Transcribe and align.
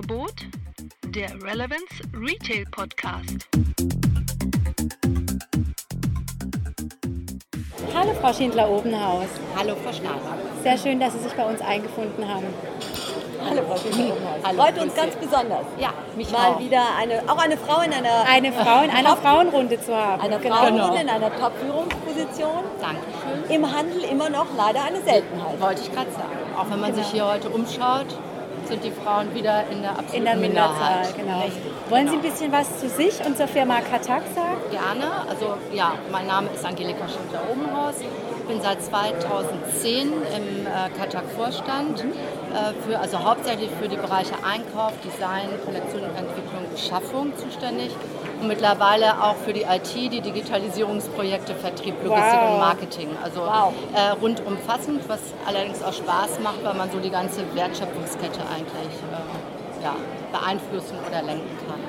Angebot 0.00 0.32
der 1.08 1.28
Relevance 1.42 1.84
Retail 2.14 2.64
Podcast. 2.70 3.46
Hallo 7.94 8.14
Frau 8.18 8.32
Schindler-Obenhaus. 8.32 9.26
Hallo 9.54 9.76
Frau 9.84 9.92
Schneider. 9.92 10.38
Sehr 10.62 10.78
schön, 10.78 11.00
dass 11.00 11.12
Sie 11.12 11.18
sich 11.18 11.32
bei 11.34 11.44
uns 11.44 11.60
eingefunden 11.60 12.26
haben. 12.26 12.46
Hallo 13.44 13.60
Frau 13.68 13.76
Schindler-Obenhaus. 13.76 14.38
Hallo, 14.42 14.62
Freut 14.62 14.78
uns 14.80 14.94
ganz 14.94 15.14
besonders. 15.16 15.66
Ja, 15.78 15.92
mich 16.16 16.30
Mal 16.30 16.52
auch. 16.52 16.60
wieder 16.60 16.82
eine, 16.98 17.22
auch 17.30 17.38
eine 17.38 17.58
Frau 17.58 17.82
in 17.82 17.92
einer, 17.92 18.24
Eine 18.26 18.52
Frau 18.52 18.82
in 18.82 18.90
einer 18.90 19.16
Frauenrunde 19.18 19.78
zu 19.82 19.94
haben. 19.94 20.22
einer 20.22 20.38
genau. 20.38 20.56
Frauenrunde 20.56 21.02
in 21.02 21.08
einer 21.10 21.30
Top-Führungsposition. 21.36 22.64
Dankeschön. 22.80 23.54
Im 23.54 23.70
Handel 23.76 24.02
immer 24.04 24.30
noch 24.30 24.46
leider 24.56 24.82
eine 24.82 25.02
Seltenheit. 25.02 25.60
Wollte 25.60 25.82
ich 25.82 25.92
gerade 25.92 26.10
sagen. 26.12 26.38
Auch 26.56 26.70
wenn 26.70 26.80
man 26.80 26.94
sich 26.94 27.06
hier 27.08 27.26
heute 27.26 27.50
umschaut, 27.50 28.06
sind 28.70 28.84
die 28.84 28.90
Frauen 28.92 29.34
wieder 29.34 29.64
in 29.70 29.82
der 29.82 29.90
absoluten 29.90 30.16
In 30.16 30.24
der 30.24 30.36
Minderzahl, 30.36 31.02
Minderheit. 31.02 31.16
genau. 31.16 31.40
Richtig, 31.40 31.62
Wollen 31.90 32.08
Sie 32.08 32.14
ein 32.16 32.22
genau. 32.22 32.32
bisschen 32.32 32.52
was 32.52 32.80
zu 32.80 32.88
sich 32.88 33.26
und 33.26 33.36
zur 33.36 33.48
Firma 33.48 33.80
Katak 33.80 34.22
sagen? 34.34 34.56
Gerne. 34.70 35.04
Also 35.28 35.54
ja, 35.72 35.92
mein 36.12 36.26
Name 36.26 36.48
ist 36.54 36.64
Angelika 36.64 37.06
Schindler-Obenhaus. 37.08 37.96
Ich 38.00 38.46
bin 38.46 38.60
seit 38.62 38.82
2010 38.82 40.08
im 40.12 40.66
äh, 40.66 40.98
Katak-Vorstand, 40.98 42.04
Mhm. 42.04 42.10
äh, 42.10 42.72
für, 42.86 42.98
also 42.98 43.18
hauptsächlich 43.22 43.70
für 43.80 43.88
die 43.88 43.96
Bereiche 43.96 44.34
Einkauf, 44.44 44.92
Design, 45.04 45.48
Kollektion 45.64 46.02
und 46.02 46.16
Entwicklung, 46.16 46.64
Beschaffung 46.72 47.32
zuständig 47.36 47.90
und 48.40 48.48
mittlerweile 48.48 49.22
auch 49.22 49.36
für 49.36 49.52
die 49.52 49.62
IT, 49.62 49.94
die 49.94 50.20
Digitalisierungsprojekte, 50.20 51.54
Vertrieb, 51.54 51.94
Logistik 52.04 52.40
Wow. 52.40 52.52
und 52.52 52.58
Marketing. 52.60 53.08
Also 53.22 53.40
Wow. 53.42 53.72
äh, 53.94 54.10
rundumfassend, 54.20 55.08
was 55.08 55.20
allerdings 55.46 55.82
auch 55.82 55.92
Spaß 55.92 56.40
macht, 56.42 56.64
weil 56.64 56.74
man 56.74 56.90
so 56.90 56.98
die 56.98 57.10
ganze 57.10 57.42
Wertschöpfungskette 57.54 58.40
eigentlich 58.40 58.96
äh, 59.12 59.84
ja, 59.84 59.94
beeinflussen 60.32 60.96
oder 61.06 61.22
lenken 61.22 61.56
kann. 61.66 61.80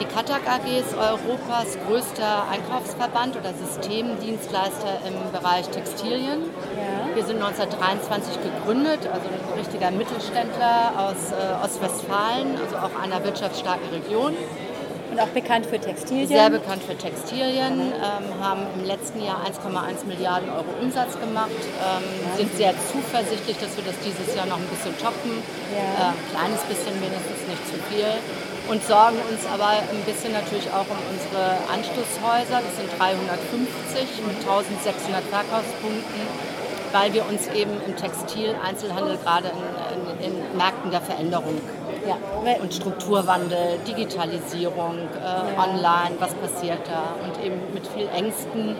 Die 0.00 0.04
Katak 0.06 0.40
AG 0.48 0.66
ist 0.80 0.96
Europas 0.96 1.78
größter 1.86 2.44
Einkaufsverband 2.50 3.36
oder 3.36 3.52
Systemdienstleister 3.54 4.98
im 5.06 5.30
Bereich 5.30 5.68
Textilien. 5.68 6.42
Ja. 6.76 7.14
Wir 7.14 7.24
sind 7.24 7.36
1923 7.40 8.34
gegründet, 8.42 9.00
also 9.12 9.28
ein 9.28 9.58
richtiger 9.58 9.90
Mittelständler 9.92 10.92
aus 10.96 11.30
äh, 11.30 11.64
Ostwestfalen, 11.64 12.58
also 12.58 12.76
auch 12.76 13.00
einer 13.00 13.22
wirtschaftsstarken 13.22 13.88
Region. 13.90 14.34
Und 15.12 15.20
auch 15.20 15.36
bekannt 15.36 15.66
für 15.66 15.78
Textilien. 15.78 16.26
Sehr 16.26 16.48
bekannt 16.48 16.82
für 16.88 16.96
Textilien, 16.96 17.92
ähm, 17.92 18.24
haben 18.40 18.64
im 18.80 18.86
letzten 18.88 19.20
Jahr 19.22 19.44
1,1 19.44 20.06
Milliarden 20.08 20.48
Euro 20.48 20.72
Umsatz 20.80 21.20
gemacht, 21.20 21.52
ähm, 21.52 22.00
sind 22.40 22.56
sehr 22.56 22.72
zuversichtlich, 22.88 23.60
dass 23.60 23.76
wir 23.76 23.84
das 23.84 23.92
dieses 24.00 24.34
Jahr 24.34 24.46
noch 24.46 24.56
ein 24.56 24.64
bisschen 24.72 24.96
toppen. 24.96 25.44
Ja. 25.68 26.16
Äh, 26.16 26.32
kleines 26.32 26.64
bisschen 26.64 26.96
wenigstens, 26.96 27.44
nicht 27.44 27.60
zu 27.68 27.76
viel. 27.92 28.08
Und 28.72 28.80
sorgen 28.88 29.20
uns 29.28 29.44
aber 29.52 29.84
ein 29.84 30.00
bisschen 30.08 30.32
natürlich 30.32 30.72
auch 30.72 30.88
um 30.88 30.96
unsere 31.12 31.60
Anschlusshäuser. 31.68 32.64
Das 32.64 32.74
sind 32.80 32.88
350 32.96 34.16
mit 34.24 34.40
1600 34.40 35.20
Verkaufspunkten, 35.28 36.24
weil 36.96 37.12
wir 37.12 37.28
uns 37.28 37.52
eben 37.52 37.76
im 37.84 38.00
Textil-Einzelhandel 38.00 39.20
gerade 39.20 39.52
in, 39.52 40.24
in, 40.24 40.40
in 40.40 40.56
Märkten 40.56 40.88
der 40.88 41.04
Veränderung 41.04 41.60
Ja. 42.06 42.16
und 42.60 42.72
Strukturwandel, 42.74 43.78
Digitalisierung, 43.86 44.96
äh, 44.98 45.60
online, 45.60 46.16
was 46.18 46.34
passiert 46.34 46.80
da 46.86 47.14
und 47.24 47.44
eben 47.44 47.60
mit 47.74 47.86
viel 47.86 48.08
Ängsten 48.14 48.76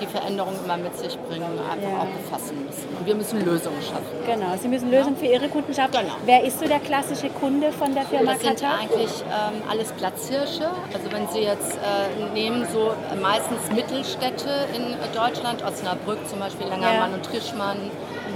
die 0.00 0.06
Veränderung 0.06 0.52
immer 0.64 0.76
mit 0.76 0.96
sich 0.96 1.18
bringen, 1.28 1.58
einfach 1.68 1.88
Ja. 1.90 1.98
auch 2.02 2.06
befassen 2.06 2.64
müssen. 2.64 2.86
Und 2.96 3.04
wir 3.04 3.16
müssen 3.16 3.44
Lösungen 3.44 3.82
schaffen. 3.82 4.06
Genau, 4.26 4.54
Sie 4.60 4.68
müssen 4.68 4.92
Lösungen 4.92 5.16
für 5.16 5.26
Ihre 5.26 5.48
Kunden 5.48 5.74
schaffen. 5.74 5.90
Genau. 5.90 6.12
Wer 6.24 6.44
ist 6.44 6.60
so 6.60 6.68
der 6.68 6.78
klassische 6.78 7.28
Kunde 7.30 7.72
von 7.72 7.92
der 7.94 8.04
Firma 8.04 8.32
Das 8.34 8.40
sind 8.42 8.60
Katak? 8.60 8.80
eigentlich 8.80 9.10
ähm, 9.26 9.62
alles 9.68 9.90
Platzhirsche. 9.92 10.70
Also 10.94 11.10
wenn 11.10 11.26
Sie 11.28 11.40
jetzt 11.40 11.72
äh, 11.78 12.32
nehmen, 12.32 12.64
so 12.72 12.92
äh, 13.12 13.16
meistens 13.20 13.58
Mittelstädte 13.74 14.50
in 14.76 14.82
äh, 14.92 14.96
Deutschland, 15.12 15.64
Osnabrück 15.64 16.28
zum 16.28 16.38
Beispiel, 16.38 16.68
Langermann 16.68 17.10
Ja. 17.10 17.16
und 17.16 17.24
Trischmann, 17.26 17.78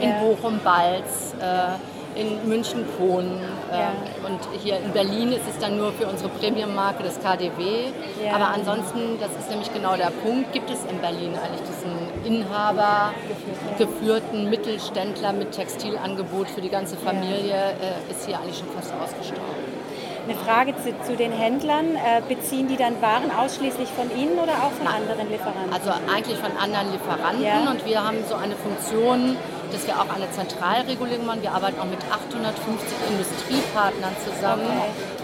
in 0.00 0.09
Ja. 0.09 0.16
Bochum, 0.19 0.59
Balz, 0.65 1.34
äh, 1.41 1.78
in 2.15 2.49
München, 2.49 2.84
Kohn 2.99 3.27
äh, 3.71 3.78
Ja. 3.78 3.93
und 4.27 4.39
hier 4.62 4.78
in 4.78 4.93
Berlin 4.93 5.33
ist 5.33 5.49
es 5.49 5.59
dann 5.59 5.77
nur 5.78 5.93
für 5.93 6.06
unsere 6.06 6.28
Premium-Marke 6.31 7.03
das 7.03 7.19
KDW. 7.21 7.91
Ja. 8.25 8.34
Aber 8.37 8.49
ansonsten, 8.49 9.19
das 9.21 9.31
ist 9.39 9.49
nämlich 9.50 9.73
genau 9.73 9.97
der 9.97 10.11
Punkt, 10.25 10.53
gibt 10.53 10.71
es 10.71 10.78
in 10.91 10.99
Berlin 10.99 11.33
eigentlich 11.43 11.62
diesen 11.69 11.93
Inhaber 12.25 13.12
geführten 13.78 14.51
Mittelständler 14.51 15.33
mit 15.33 15.53
Textilangebot 15.53 16.49
für 16.51 16.61
die 16.61 16.69
ganze 16.69 16.97
Familie, 16.97 17.55
äh, 17.81 18.11
ist 18.11 18.27
hier 18.27 18.39
eigentlich 18.39 18.59
schon 18.59 18.69
fast 18.69 18.93
ausgestorben. 19.03 19.72
Eine 20.25 20.37
Frage 20.39 20.72
zu, 20.77 20.95
zu 21.05 21.17
den 21.17 21.33
Händlern. 21.33 21.97
Äh, 21.97 22.22
beziehen 22.28 22.69
die 22.69 22.77
dann 22.77 23.03
Waren 23.03 23.33
ausschließlich 23.37 23.89
von 23.89 24.09
Ihnen 24.17 24.39
oder 24.39 24.53
auch 24.53 24.71
von 24.71 24.84
Nein. 24.84 25.03
anderen 25.03 25.28
Lieferanten? 25.28 25.72
Also 25.72 25.91
eigentlich 26.15 26.39
von 26.39 26.53
anderen 26.56 26.93
Lieferanten 26.93 27.43
Ja. 27.43 27.69
und 27.69 27.84
wir 27.84 28.05
haben 28.06 28.19
so 28.28 28.37
eine 28.37 28.55
Funktion, 28.55 29.37
dass 29.72 29.87
wir 29.87 29.94
auch 30.00 30.09
eine 30.15 30.31
Zentralregulierung 30.31 31.27
machen. 31.27 31.43
Wir 31.43 31.53
arbeiten 31.53 31.81
auch 31.81 31.87
mit 31.87 32.00
850 32.10 32.88
Industriepartnern 33.10 34.15
zusammen. 34.25 34.66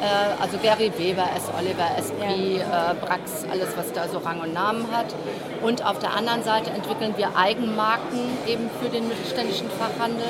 Äh, 0.00 0.40
also 0.42 0.58
Gary 0.58 0.92
Weber, 0.96 1.26
S. 1.36 1.50
Oliver, 1.58 1.88
Esprit, 1.98 2.60
äh, 2.60 2.94
Brax, 3.00 3.44
alles 3.50 3.76
was 3.76 3.92
da 3.92 4.08
so 4.08 4.18
Rang 4.18 4.40
und 4.40 4.54
Namen 4.54 4.86
hat. 4.92 5.14
Und 5.62 5.84
auf 5.84 5.98
der 5.98 6.14
anderen 6.14 6.42
Seite 6.42 6.70
entwickeln 6.70 7.14
wir 7.16 7.36
Eigenmarken 7.36 8.20
eben 8.46 8.70
für 8.80 8.88
den 8.88 9.08
mittelständischen 9.08 9.68
Fachhandel. 9.70 10.26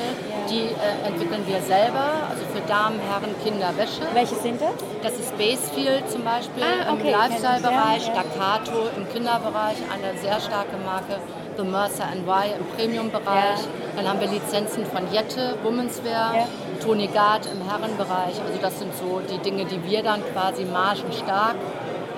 Die 0.49 0.65
äh, 0.73 1.07
entwickeln 1.07 1.43
wir 1.47 1.61
selber, 1.61 2.27
also 2.29 2.43
für 2.53 2.61
Damen, 2.67 2.99
Herren, 2.99 3.35
Kinder, 3.43 3.71
Wäsche. 3.77 4.01
Welche 4.13 4.35
sind 4.35 4.59
das? 4.59 4.73
Das 5.03 5.13
ist 5.13 5.37
Basefield 5.37 6.09
zum 6.09 6.23
Beispiel 6.23 6.63
Ah, 6.63 6.91
okay, 6.93 7.11
im 7.11 7.19
Lifestyle-Bereich, 7.19 8.07
ja, 8.07 8.13
ja. 8.13 8.21
Staccato 8.21 8.89
im 8.97 9.07
Kinderbereich, 9.13 9.77
eine 9.93 10.17
sehr 10.19 10.39
starke 10.39 10.77
Marke, 10.83 11.19
The 11.59 11.65
Mercer 11.65 12.05
Y 12.15 12.51
im 12.57 12.65
Premium-Bereich. 12.77 13.59
Ja. 13.59 13.95
Dann 13.97 14.07
haben 14.07 14.19
wir 14.21 14.27
Lizenzen 14.29 14.85
von 14.85 15.11
Jette, 15.11 15.55
Womenswear, 15.63 16.33
Ja. 16.35 16.47
Toni 16.83 17.07
Gard 17.07 17.45
im 17.51 17.69
Herrenbereich. 17.69 18.35
Also 18.47 18.59
das 18.61 18.79
sind 18.79 18.95
so 18.95 19.19
die 19.29 19.37
Dinge, 19.39 19.65
die 19.65 19.83
wir 19.83 20.01
dann 20.01 20.21
quasi 20.33 20.63
margenstark 20.63 21.55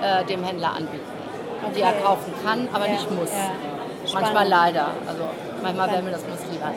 äh, 0.00 0.24
dem 0.26 0.44
Händler 0.44 0.70
anbieten. 0.76 1.00
Die 1.76 1.80
er 1.80 1.88
Okay. 1.88 2.02
kaufen 2.04 2.32
kann, 2.44 2.68
aber 2.72 2.86
Ja, 2.86 2.92
nicht 2.92 3.10
muss. 3.10 3.30
Manchmal 4.14 4.48
leider. 4.48 4.86
Also 5.08 5.22
manchmal 5.62 5.90
wäre 5.90 6.02
mir 6.02 6.10
das 6.12 6.22
muss 6.28 6.38
lieber 6.50 6.66
an. 6.66 6.74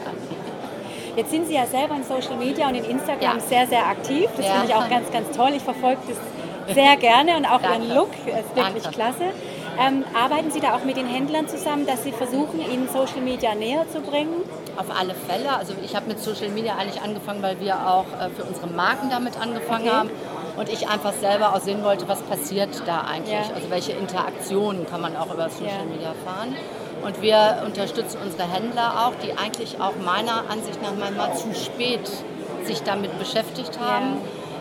Jetzt 1.16 1.32
sind 1.32 1.48
Sie 1.48 1.54
ja 1.56 1.66
selber 1.66 1.96
in 1.96 2.04
Social 2.04 2.36
Media 2.38 2.68
und 2.68 2.76
in 2.76 2.84
Instagram 2.84 3.40
sehr, 3.40 3.66
sehr 3.68 3.86
aktiv. 3.88 4.28
Das 4.36 4.46
finde 4.46 4.66
ich 4.68 4.76
auch 4.76 4.90
ganz, 4.90 5.12
ganz 5.12 5.36
toll. 5.36 5.52
Ich 5.56 5.64
verfolge 5.64 6.00
das 6.08 6.76
sehr 6.76 6.96
gerne 6.98 7.38
und 7.38 7.46
auch 7.46 7.62
Ihren 7.62 7.88
Danke. 7.88 7.94
Look. 7.94 8.10
ist 8.28 8.56
wirklich 8.56 8.84
Danke. 8.84 8.90
klasse. 8.98 9.24
Ähm, 9.80 10.04
arbeiten 10.14 10.52
Sie 10.52 10.60
da 10.60 10.76
auch 10.76 10.84
mit 10.84 10.98
den 10.98 11.08
Händlern 11.08 11.48
zusammen, 11.48 11.86
dass 11.86 12.04
Sie 12.04 12.12
versuchen, 12.12 12.60
ihnen 12.60 12.88
Social 12.88 13.22
Media 13.22 13.56
näher 13.56 13.86
zu 13.92 14.00
bringen? 14.02 14.34
Auf 14.78 14.88
alle 14.98 15.14
Fälle. 15.14 15.56
Also 15.58 15.74
ich 15.84 15.96
habe 15.96 16.08
mit 16.08 16.20
Social 16.20 16.50
Media 16.50 16.76
eigentlich 16.76 17.02
angefangen, 17.02 17.42
weil 17.42 17.60
wir 17.60 17.76
auch 17.88 18.06
äh, 18.20 18.30
für 18.30 18.44
unsere 18.44 18.68
Marken 18.68 19.10
damit 19.10 19.40
angefangen 19.40 19.88
Okay. 19.88 19.96
haben. 19.96 20.10
Und 20.58 20.70
ich 20.70 20.88
einfach 20.88 21.12
selber 21.14 21.54
auch 21.54 21.60
sehen 21.60 21.84
wollte, 21.84 22.08
was 22.08 22.22
passiert 22.22 22.70
da 22.86 23.02
eigentlich. 23.02 23.34
Ja. 23.34 23.54
Also 23.54 23.70
welche 23.70 23.92
Interaktionen 23.92 24.86
kann 24.90 25.02
man 25.02 25.16
auch 25.18 25.34
über 25.34 25.50
Social 25.50 25.66
Ja. 25.80 25.86
Media 25.92 26.14
fahren. 26.24 26.56
Und 27.04 27.22
wir 27.22 27.62
unterstützen 27.66 28.18
unsere 28.24 28.50
Händler 28.50 29.06
auch, 29.06 29.14
die 29.24 29.38
eigentlich 29.38 29.80
auch 29.82 29.94
meiner 30.04 30.50
Ansicht 30.50 30.82
nach 30.82 30.94
manchmal 30.98 31.36
zu 31.36 31.54
spät 31.54 32.10
sich 32.64 32.82
damit 32.84 33.20
beschäftigt 33.20 33.78
haben. 33.80 34.18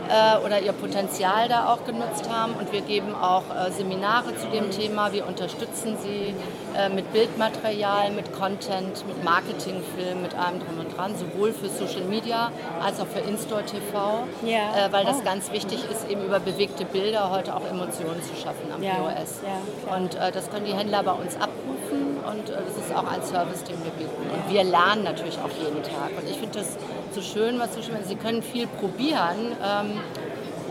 Äh, 0.09 0.45
oder 0.45 0.61
ihr 0.61 0.73
Potenzial 0.73 1.49
da 1.49 1.73
auch 1.73 1.85
genutzt 1.85 2.29
haben. 2.31 2.55
Und 2.55 2.73
wir 2.73 2.81
geben 2.83 3.15
auch 3.15 3.43
äh, 3.55 3.71
Seminare 3.71 4.37
zu 4.37 4.47
dem 4.49 4.71
Thema. 4.71 5.13
Wir 5.13 5.27
unterstützen 5.27 5.97
sie 6.03 6.35
äh, 6.77 6.89
mit 6.89 7.13
Bildmaterial, 7.13 8.11
mit 8.13 8.33
Content, 8.33 9.07
mit 9.07 9.23
Marketingfilm, 9.25 10.23
mit 10.23 10.35
allem 10.37 10.61
drum 10.61 10.79
und 10.81 10.97
dran, 10.97 11.15
sowohl 11.17 11.53
für 11.53 11.69
Social 11.69 12.05
Media 12.09 12.51
als 12.85 13.01
auch 13.01 13.07
für 13.07 13.21
In-Store 13.21 13.65
TV, 13.65 14.25
Ja. 14.43 14.87
äh, 14.87 14.93
weil 14.93 15.05
das 15.05 15.19
Oh. 15.21 15.25
ganz 15.25 15.51
wichtig 15.53 15.85
ist, 15.91 16.09
eben 16.11 16.25
über 16.25 16.41
bewegte 16.41 16.85
Bilder 16.85 17.31
heute 17.31 17.55
auch 17.55 17.65
Emotionen 17.71 18.23
zu 18.23 18.35
schaffen 18.37 18.71
am 18.75 18.83
Ja, 18.83 18.95
POS. 18.95 19.41
ja, 19.43 19.87
klar. 19.87 19.99
und 19.99 20.15
äh, 20.17 20.33
das 20.33 20.51
können 20.51 20.67
die 20.67 20.75
Händler 20.75 21.03
bei 21.03 21.13
uns 21.13 21.37
abrufen 21.37 22.19
und 22.27 22.51
äh, 22.51 22.53
das 22.67 22.85
ist 22.87 22.95
auch 22.95 23.07
ein 23.11 23.23
Service, 23.23 23.63
den 23.65 23.77
wir 23.85 23.91
bieten. 23.93 24.31
Und 24.31 24.53
wir 24.53 24.65
lernen 24.65 25.05
natürlich 25.05 25.39
auch 25.39 25.51
jeden 25.63 25.83
Tag. 25.83 26.11
Und 26.19 26.29
ich 26.29 26.39
finde 26.39 26.59
das 26.59 26.77
so 27.15 27.23
schön, 27.23 27.59
was 27.59 27.75
so 27.75 27.83
schön 27.83 27.97
ist. 27.97 28.09
Sie 28.09 28.17
können 28.17 28.43
viel 28.43 28.67
probieren. 28.67 29.57
Ähm, 29.63 30.01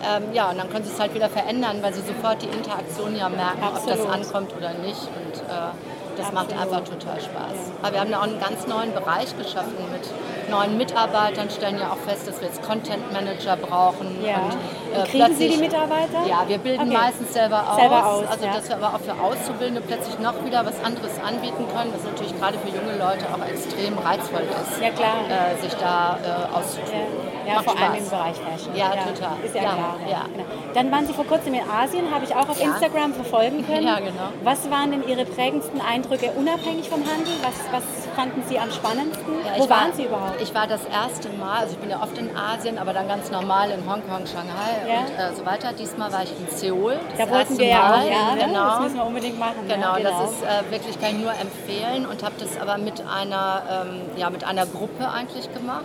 ähm, 0.04 0.34
ja, 0.34 0.50
und 0.50 0.58
dann 0.58 0.70
können 0.70 0.84
sie 0.84 0.92
es 0.92 1.00
halt 1.00 1.14
wieder 1.16 1.30
verändern, 1.30 1.78
weil 1.82 1.94
sie 1.94 2.02
sofort 2.02 2.42
die 2.42 2.48
Interaktion 2.48 3.16
ja 3.16 3.30
merken, 3.30 3.64
ob 3.64 3.76
das 3.86 4.00
Absolut. 4.00 4.14
ankommt 4.14 4.54
oder 4.58 4.74
nicht. 4.74 5.00
Und 5.00 5.40
äh, 5.40 5.72
das 6.18 6.32
macht 6.34 6.52
Absolut. 6.52 6.62
einfach 6.62 6.84
total 6.84 7.22
Spaß. 7.22 7.72
Aber 7.82 7.94
wir 7.94 8.00
haben 8.02 8.12
da 8.12 8.20
auch 8.20 8.24
einen 8.24 8.40
ganz 8.40 8.68
neuen 8.68 8.94
Bereich 8.94 9.36
geschaffen 9.38 9.74
mit 9.92 10.02
neuen 10.50 10.78
Mitarbeitern 10.78 11.50
stellen 11.50 11.80
ja 11.80 11.92
auch 11.92 11.98
fest, 11.98 12.28
dass 12.28 12.40
wir 12.42 12.48
jetzt 12.48 12.62
Content 12.62 13.12
Manager 13.12 13.56
brauchen. 13.56 14.24
Ja. 14.24 14.38
Und, 14.38 14.58
Und 15.00 15.08
kriegen 15.10 15.36
Sie 15.36 15.50
die 15.50 15.58
Mitarbeiter? 15.58 16.26
Ja, 16.28 16.44
wir 16.48 16.58
bilden 16.58 16.82
Okay. 16.90 16.94
meistens 16.98 17.34
selber 17.34 17.64
aus. 17.70 17.76
Selber 17.78 18.06
aus, 18.06 18.26
also 18.32 18.46
ja. 18.46 18.54
dass 18.54 18.70
wir 18.70 18.76
aber 18.78 18.96
auch 18.96 19.00
für 19.00 19.14
Auszubildende 19.14 19.82
plötzlich 19.82 20.20
noch 20.20 20.44
wieder 20.46 20.66
was 20.66 20.84
anderes 20.84 21.12
anbieten 21.26 21.66
können, 21.76 21.94
was 21.94 22.04
natürlich 22.04 22.38
gerade 22.40 22.58
für 22.60 22.70
junge 22.70 22.98
Leute 22.98 23.26
auch 23.34 23.46
extrem 23.48 23.98
reizvoll 23.98 24.42
ist. 24.44 24.82
Ja, 24.82 24.90
klar. 24.92 25.16
Äh, 25.30 25.62
sich 25.62 25.74
da 25.76 26.18
äh, 26.24 26.56
auszutun. 26.58 27.34
Ja, 27.46 27.56
Macht 27.56 27.66
vor 27.66 27.76
allem 27.78 27.96
im 27.96 28.06
Spaß. 28.06 28.10
Bereich 28.10 28.36
Fashion. 28.38 28.76
Ja, 28.76 28.88
total. 28.92 29.36
Ist 29.44 29.54
ja, 29.56 29.64
Ja, 29.64 29.70
klar. 29.74 29.96
ja. 30.10 30.22
Genau. 30.32 30.46
Dann 30.74 30.92
waren 30.92 31.06
Sie 31.08 31.14
vor 31.14 31.26
kurzem 31.26 31.54
in 31.56 31.62
Asien, 31.70 32.06
habe 32.14 32.24
ich 32.24 32.34
auch 32.34 32.48
auf 32.48 32.58
Ja. 32.60 32.68
Instagram 32.68 33.14
verfolgen 33.14 33.66
können. 33.68 33.84
Ja, 33.86 34.00
genau. 34.00 34.32
Was 34.44 34.70
waren 34.72 34.92
denn 34.92 35.04
Ihre 35.08 35.26
prägendsten 35.26 35.82
Eindrücke 35.82 36.32
unabhängig 36.38 36.90
vom 36.90 37.02
Handel? 37.02 37.34
Was, 37.44 37.54
was 37.72 37.84
fanden 38.16 38.44
Sie 38.48 38.58
am 38.58 38.72
spannendsten? 38.72 39.34
Ja, 39.44 39.60
Wo 39.62 39.70
war, 39.70 39.82
waren 39.82 39.94
Sie 39.94 40.04
überhaupt? 40.06 40.40
Ich 40.42 40.56
war 40.56 40.68
das 40.68 40.82
erste 40.86 41.30
Mal, 41.36 41.60
also 41.60 41.74
ich 41.74 41.80
bin 41.80 41.90
ja 41.90 42.02
oft 42.02 42.18
in 42.18 42.30
Asien, 42.36 42.78
aber 42.78 42.94
dann 42.94 43.08
ganz 43.10 43.30
normal 43.30 43.72
in 43.72 43.82
Hongkong, 43.92 44.26
Shanghai 44.26 44.83
Ja. 44.88 45.00
und 45.02 45.34
äh, 45.34 45.36
so 45.36 45.46
weiter. 45.46 45.74
Diesmal 45.74 46.12
war 46.12 46.24
ich 46.24 46.32
in 46.32 46.48
Seoul. 46.56 46.98
Das 47.18 47.28
da 47.28 47.36
wollten 47.36 47.58
wir 47.58 47.68
ja 47.68 47.94
auch 47.94 48.02
hin, 48.02 48.38
ne? 48.38 48.46
genau. 48.46 48.68
Das 48.70 48.80
müssen 48.82 48.96
wir 48.96 49.06
unbedingt 49.06 49.40
machen. 49.40 49.68
Genau, 49.68 49.98
ja, 49.98 50.04
das 50.04 50.32
ist 50.32 50.44
äh, 50.44 50.72
wirklich, 50.72 51.00
kann 51.00 51.12
ich 51.12 51.22
nur 51.22 51.32
empfehlen 51.32 52.06
und 52.06 52.24
habe 52.24 52.36
das 52.40 52.60
aber 52.60 52.78
mit 52.78 53.02
einer, 53.08 53.86
ähm, 53.88 54.02
ja, 54.18 54.30
mit 54.30 54.44
einer 54.44 54.66
Gruppe 54.66 55.10
eigentlich 55.10 55.54
gemacht. 55.54 55.84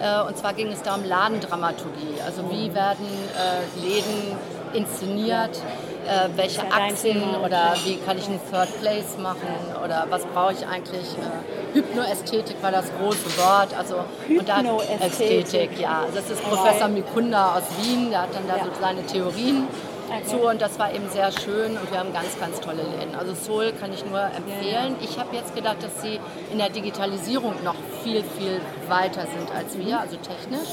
Äh, 0.00 0.22
und 0.26 0.36
zwar 0.36 0.52
ging 0.54 0.68
es 0.68 0.82
da 0.82 0.94
um 0.94 1.04
Ladendramaturgie. 1.04 2.20
Also 2.24 2.50
wie 2.50 2.74
werden 2.74 3.06
äh, 3.06 3.80
Läden 3.80 4.36
inszeniert, 4.72 5.60
äh, 6.06 6.28
welche 6.36 6.62
Achsen 6.72 7.22
oder 7.44 7.74
wie 7.84 7.96
kann 7.98 8.16
ich 8.18 8.26
einen 8.26 8.40
Third 8.50 8.80
Place 8.80 9.18
machen 9.18 9.48
oder 9.84 10.06
was 10.10 10.24
brauche 10.26 10.52
ich 10.52 10.66
eigentlich. 10.66 11.04
Äh, 11.16 11.74
Hypnoästhetik 11.76 12.56
war 12.62 12.72
das 12.72 12.86
große 12.98 13.36
Wort. 13.38 13.76
Also, 13.76 13.96
Hypnoästhetik. 14.26 15.02
Ästhetik, 15.44 15.80
ja. 15.80 16.04
Das 16.14 16.30
ist. 16.30 16.42
Professor 16.42 16.88
Mikunda 16.88 17.56
aus 17.56 17.64
Wien, 17.82 18.10
der 18.10 18.22
hat 18.22 18.34
dann 18.34 18.46
da 18.48 18.56
Ja. 18.56 18.64
so 18.64 18.70
seine 18.80 19.04
Theorien 19.04 19.66
Okay. 20.08 20.24
zu 20.24 20.36
und 20.48 20.62
das 20.62 20.78
war 20.78 20.94
eben 20.94 21.08
sehr 21.10 21.32
schön 21.32 21.76
und 21.76 21.90
wir 21.90 21.98
haben 21.98 22.12
ganz, 22.12 22.38
ganz 22.38 22.60
tolle 22.60 22.82
Läden. 22.82 23.16
Also 23.18 23.34
Seoul 23.34 23.72
kann 23.72 23.92
ich 23.92 24.04
nur 24.06 24.20
empfehlen. 24.20 24.94
Ich 25.00 25.18
habe 25.18 25.34
jetzt 25.34 25.52
gedacht, 25.56 25.78
dass 25.82 26.00
sie 26.00 26.20
in 26.52 26.58
der 26.58 26.68
Digitalisierung 26.70 27.54
noch 27.64 27.74
viel, 28.04 28.22
viel 28.38 28.60
weiter 28.88 29.22
sind 29.22 29.50
als 29.52 29.76
wir, 29.76 29.98
also 29.98 30.14
technisch. 30.16 30.68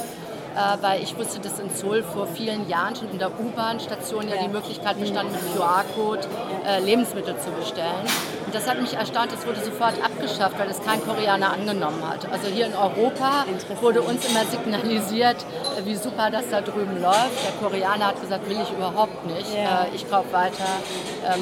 Äh, 0.55 0.81
weil 0.83 1.01
ich 1.01 1.17
wusste, 1.17 1.39
dass 1.39 1.57
in 1.59 1.69
Seoul 1.71 2.03
vor 2.03 2.27
vielen 2.27 2.69
Jahren 2.69 2.95
schon 2.95 3.09
in 3.09 3.17
der 3.17 3.31
U-Bahn-Station 3.39 4.27
ja, 4.29 4.35
Ja. 4.35 4.41
die 4.43 4.49
Möglichkeit 4.49 4.99
bestand, 4.99 5.31
mit 5.31 5.41
QR-Code 5.55 6.21
äh, 6.67 6.79
Lebensmittel 6.79 7.35
zu 7.39 7.49
bestellen. 7.51 8.05
Und 8.45 8.53
das 8.53 8.69
hat 8.69 8.79
mich 8.79 8.93
erstaunt, 8.93 9.31
es 9.33 9.47
wurde 9.47 9.61
sofort 9.61 9.93
abgeschafft, 10.03 10.59
weil 10.59 10.69
es 10.69 10.79
kein 10.83 11.03
Koreaner 11.03 11.53
angenommen 11.53 12.03
hat. 12.07 12.31
Also 12.31 12.49
hier 12.49 12.67
in 12.67 12.75
Europa 12.75 13.45
wurde 13.81 14.03
uns 14.03 14.25
immer 14.29 14.45
signalisiert, 14.45 15.37
äh, 15.77 15.85
wie 15.85 15.95
super 15.95 16.29
das 16.29 16.43
da 16.51 16.61
drüben 16.61 17.01
läuft. 17.01 17.43
Der 17.43 17.53
Koreaner 17.67 18.07
hat 18.09 18.21
gesagt, 18.21 18.47
will 18.47 18.59
ich 18.61 18.71
überhaupt 18.71 19.25
nicht. 19.25 19.55
Ja. 19.55 19.87
Ich 19.95 20.07
kaufe 20.09 20.31
weiter 20.31 20.65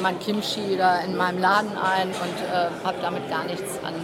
mein 0.00 0.18
Kimchi 0.20 0.76
da 0.78 1.00
in 1.00 1.16
meinem 1.16 1.38
Laden 1.40 1.70
ein 1.76 2.08
und 2.08 2.84
habe 2.86 2.96
damit 3.02 3.28
gar 3.28 3.44
nichts 3.44 3.78
an, 3.84 3.94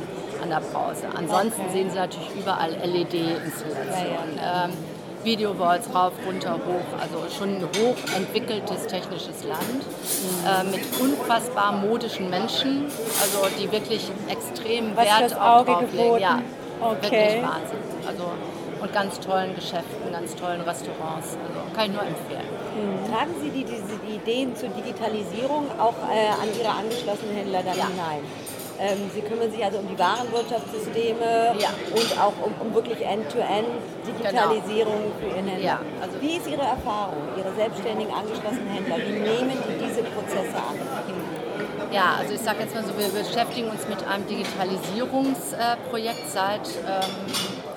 an 0.43 0.51
der 0.51 0.61
Brause. 0.61 1.05
Ansonsten 1.17 1.63
Okay. 1.63 1.73
sehen 1.73 1.91
Sie 1.91 1.97
natürlich 1.97 2.31
überall 2.37 2.71
LED-Installationen. 2.73 4.37
Ja, 4.37 4.65
ähm, 4.65 4.71
Videowalls 5.29 5.85
rauf, 5.95 6.15
runter, 6.27 6.55
hoch, 6.55 6.89
also 7.03 7.19
schon 7.37 7.57
ein 7.57 7.65
hochentwickeltes 7.79 8.87
technisches 8.87 9.45
Land 9.45 9.83
Mhm. 9.85 10.47
äh, 10.47 10.65
mit 10.77 10.81
unfassbar 11.01 11.73
modischen 11.73 12.31
Menschen, 12.31 12.87
also 13.21 13.39
die 13.61 13.71
wirklich 13.71 14.11
extrem 14.29 14.97
Was 14.97 15.05
Wert 15.05 15.37
auch 15.39 15.59
Auge 15.61 15.73
drauf 15.73 15.93
legen. 15.93 16.19
Ja, 16.19 16.39
Okay. 16.81 17.03
wirklich 17.03 17.43
Wahnsinn. 17.43 17.79
Also, 18.07 18.25
und 18.81 18.93
ganz 18.93 19.21
tollen 19.21 19.55
Geschäften, 19.55 20.13
ganz 20.13 20.35
tollen 20.37 20.61
Restaurants. 20.63 21.37
Also 21.45 21.59
kann 21.75 21.87
ich 21.87 21.93
nur 21.93 22.07
empfehlen. 22.15 22.49
Tragen 23.11 23.35
Sie 23.43 23.51
die, 23.51 23.65
diese 23.65 23.97
Ideen 24.09 24.57
zur 24.57 24.69
Digitalisierung 24.71 25.67
auch 25.79 25.99
äh, 26.11 26.29
an 26.43 26.49
Ihre 26.59 26.71
angeschlossenen 26.71 27.35
Händler 27.37 27.63
dann 27.65 27.77
Ja. 27.77 27.89
hinein? 27.89 28.23
Ähm, 28.81 29.11
Sie 29.13 29.23
kümmern 29.23 29.51
sich 29.51 29.65
also 29.65 29.79
um 29.79 29.89
die 29.89 29.99
Warenwirtschaftssysteme 29.99 31.57
Ja. 31.59 31.71
und 31.95 32.17
auch 32.21 32.35
um, 32.45 32.55
um 32.61 32.73
wirklich 32.75 33.05
End-to-End-Digitalisierung 33.05 35.11
für 35.19 35.27
Ihren 35.27 35.49
Händler. 35.49 35.59
Ja, 35.67 35.81
also- 36.01 36.21
Wie 36.21 36.37
ist 36.37 36.47
Ihre 36.47 36.63
Erfahrung, 36.63 37.17
Ihre 37.37 37.53
selbstständigen 37.55 38.13
angeschlossenen 38.15 38.69
Händler? 38.69 38.99
Wie 38.99 39.19
nehmen 39.19 39.59
die 39.67 39.85
diese 39.85 40.05
Prozesse 40.05 40.55
an? 40.57 40.79
Ja, 41.91 42.17
also 42.19 42.35
ich 42.35 42.41
sage 42.41 42.61
jetzt 42.61 42.75
mal 42.75 42.85
so, 42.85 42.97
wir 42.99 43.09
beschäftigen 43.09 43.71
uns 43.71 43.89
mit 43.89 44.07
einem 44.07 44.27
Digitalisierungsprojekt 44.29 46.29
seit 46.29 46.69
ähm, 46.87 47.33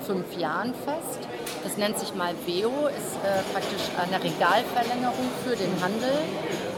fünf 0.06 0.36
Jahren 0.38 0.74
fast. 0.86 1.20
Das 1.64 1.78
nennt 1.78 1.98
sich 1.98 2.14
mal 2.14 2.34
VEO, 2.46 2.88
ist 2.88 3.16
äh, 3.24 3.42
praktisch 3.54 3.88
eine 3.98 4.22
Regalverlängerung 4.22 5.30
für 5.46 5.56
den 5.56 5.72
Handel. 5.82 6.12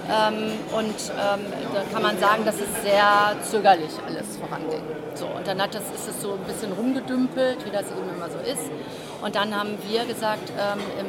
Ähm, 0.10 0.52
und 0.76 0.96
ähm, 1.12 1.46
da 1.74 1.82
kann 1.94 2.02
man 2.02 2.18
sagen, 2.20 2.44
dass 2.46 2.56
es 2.56 2.84
sehr 2.84 3.36
zögerlich 3.50 3.92
alles 4.06 4.36
voranging. 4.38 4.84
So, 5.16 5.26
und 5.28 5.48
dann 5.48 5.62
hat 5.62 5.74
das, 5.76 5.84
ist 5.96 6.10
es 6.10 6.22
so 6.22 6.34
ein 6.34 6.44
bisschen 6.46 6.74
rumgedümpelt, 6.74 7.64
wie 7.66 7.70
das 7.72 7.84
eben 7.92 8.10
immer 8.16 8.30
so 8.30 8.38
ist. 8.40 8.70
Und 9.22 9.36
dann 9.36 9.56
haben 9.58 9.78
wir 9.88 10.04
gesagt, 10.06 10.52
ähm, 10.60 10.82
im 11.00 11.08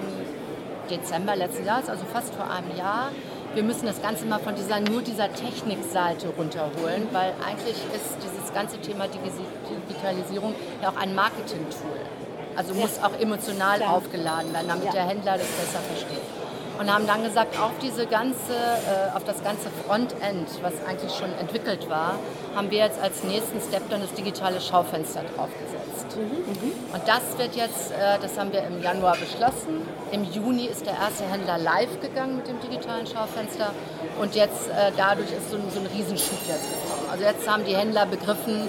Dezember 0.91 1.35
letzten 1.35 1.65
Jahres, 1.67 1.89
also 1.89 2.05
fast 2.13 2.35
vor 2.35 2.49
einem 2.49 2.77
Jahr, 2.77 3.11
wir 3.55 3.63
müssen 3.63 3.87
das 3.87 4.01
Ganze 4.03 4.27
mal 4.27 4.39
von 4.41 4.55
dieser, 4.55 4.81
nur 4.81 5.03
dieser 5.03 5.33
Technikseite 5.33 6.29
runterholen, 6.37 7.09
weil 7.13 7.33
eigentlich 7.47 7.77
ist 7.95 8.17
dieses 8.23 8.53
ganze 8.53 8.79
Thema 8.81 9.05
Digi- 9.05 9.89
Digitalisierung 9.89 10.55
ja 10.83 10.91
auch 10.91 10.97
ein 10.97 11.15
Marketing-Tool. 11.15 11.99
Also 12.57 12.75
muss 12.75 12.99
auch 13.03 13.19
emotional 13.21 13.79
Klar. 13.79 13.95
aufgeladen 13.95 14.53
werden, 14.53 14.69
damit 14.69 14.85
Ja. 14.87 14.93
der 14.93 15.03
Händler 15.09 15.33
das 15.39 15.47
besser 15.47 15.81
versteht. 15.89 16.23
Und 16.79 16.93
haben 16.93 17.07
dann 17.07 17.23
gesagt, 17.23 17.59
auf, 17.59 17.73
diese 17.81 18.07
ganze, 18.07 18.53
äh, 18.53 19.17
auf 19.17 19.25
das 19.25 19.43
ganze 19.45 19.71
Frontend, 19.87 20.49
was 20.63 20.73
eigentlich 20.87 21.15
schon 21.15 21.33
entwickelt 21.39 21.89
war, 21.89 22.19
haben 22.57 22.71
wir 22.71 22.79
jetzt 22.79 23.01
als 23.01 23.23
nächsten 23.23 23.61
Step 23.61 23.89
dann 23.91 24.01
das 24.01 24.13
digitale 24.15 24.61
Schaufenster 24.61 25.23
draufgesetzt. 25.37 26.17
Und 26.93 27.03
das 27.07 27.39
wird 27.39 27.55
jetzt, 27.57 27.93
äh, 27.93 28.19
das 28.21 28.39
haben 28.39 28.53
wir 28.53 28.65
im 28.65 28.83
Januar 28.83 29.17
beschlossen. 29.17 29.83
Im 30.13 30.25
Juni 30.25 30.67
ist 30.67 30.87
der 30.87 30.95
erste 30.95 31.25
Händler 31.25 31.59
live 31.59 32.01
gegangen 32.01 32.37
mit 32.37 32.49
dem 32.49 32.61
digitalen 32.61 33.07
Schaufenster. 33.07 33.71
Und 34.21 34.35
jetzt 34.35 34.69
äh, 34.69 34.91
dadurch 34.97 35.31
ist 35.31 35.51
so 35.51 35.57
ein, 35.57 35.71
so 35.71 35.81
ein 35.81 35.87
Riesenschub 35.87 36.39
jetzt 36.47 36.69
gekommen. 36.71 37.09
Also 37.11 37.25
jetzt 37.25 37.49
haben 37.49 37.65
die 37.65 37.77
Händler 37.77 38.07
begriffen, 38.07 38.69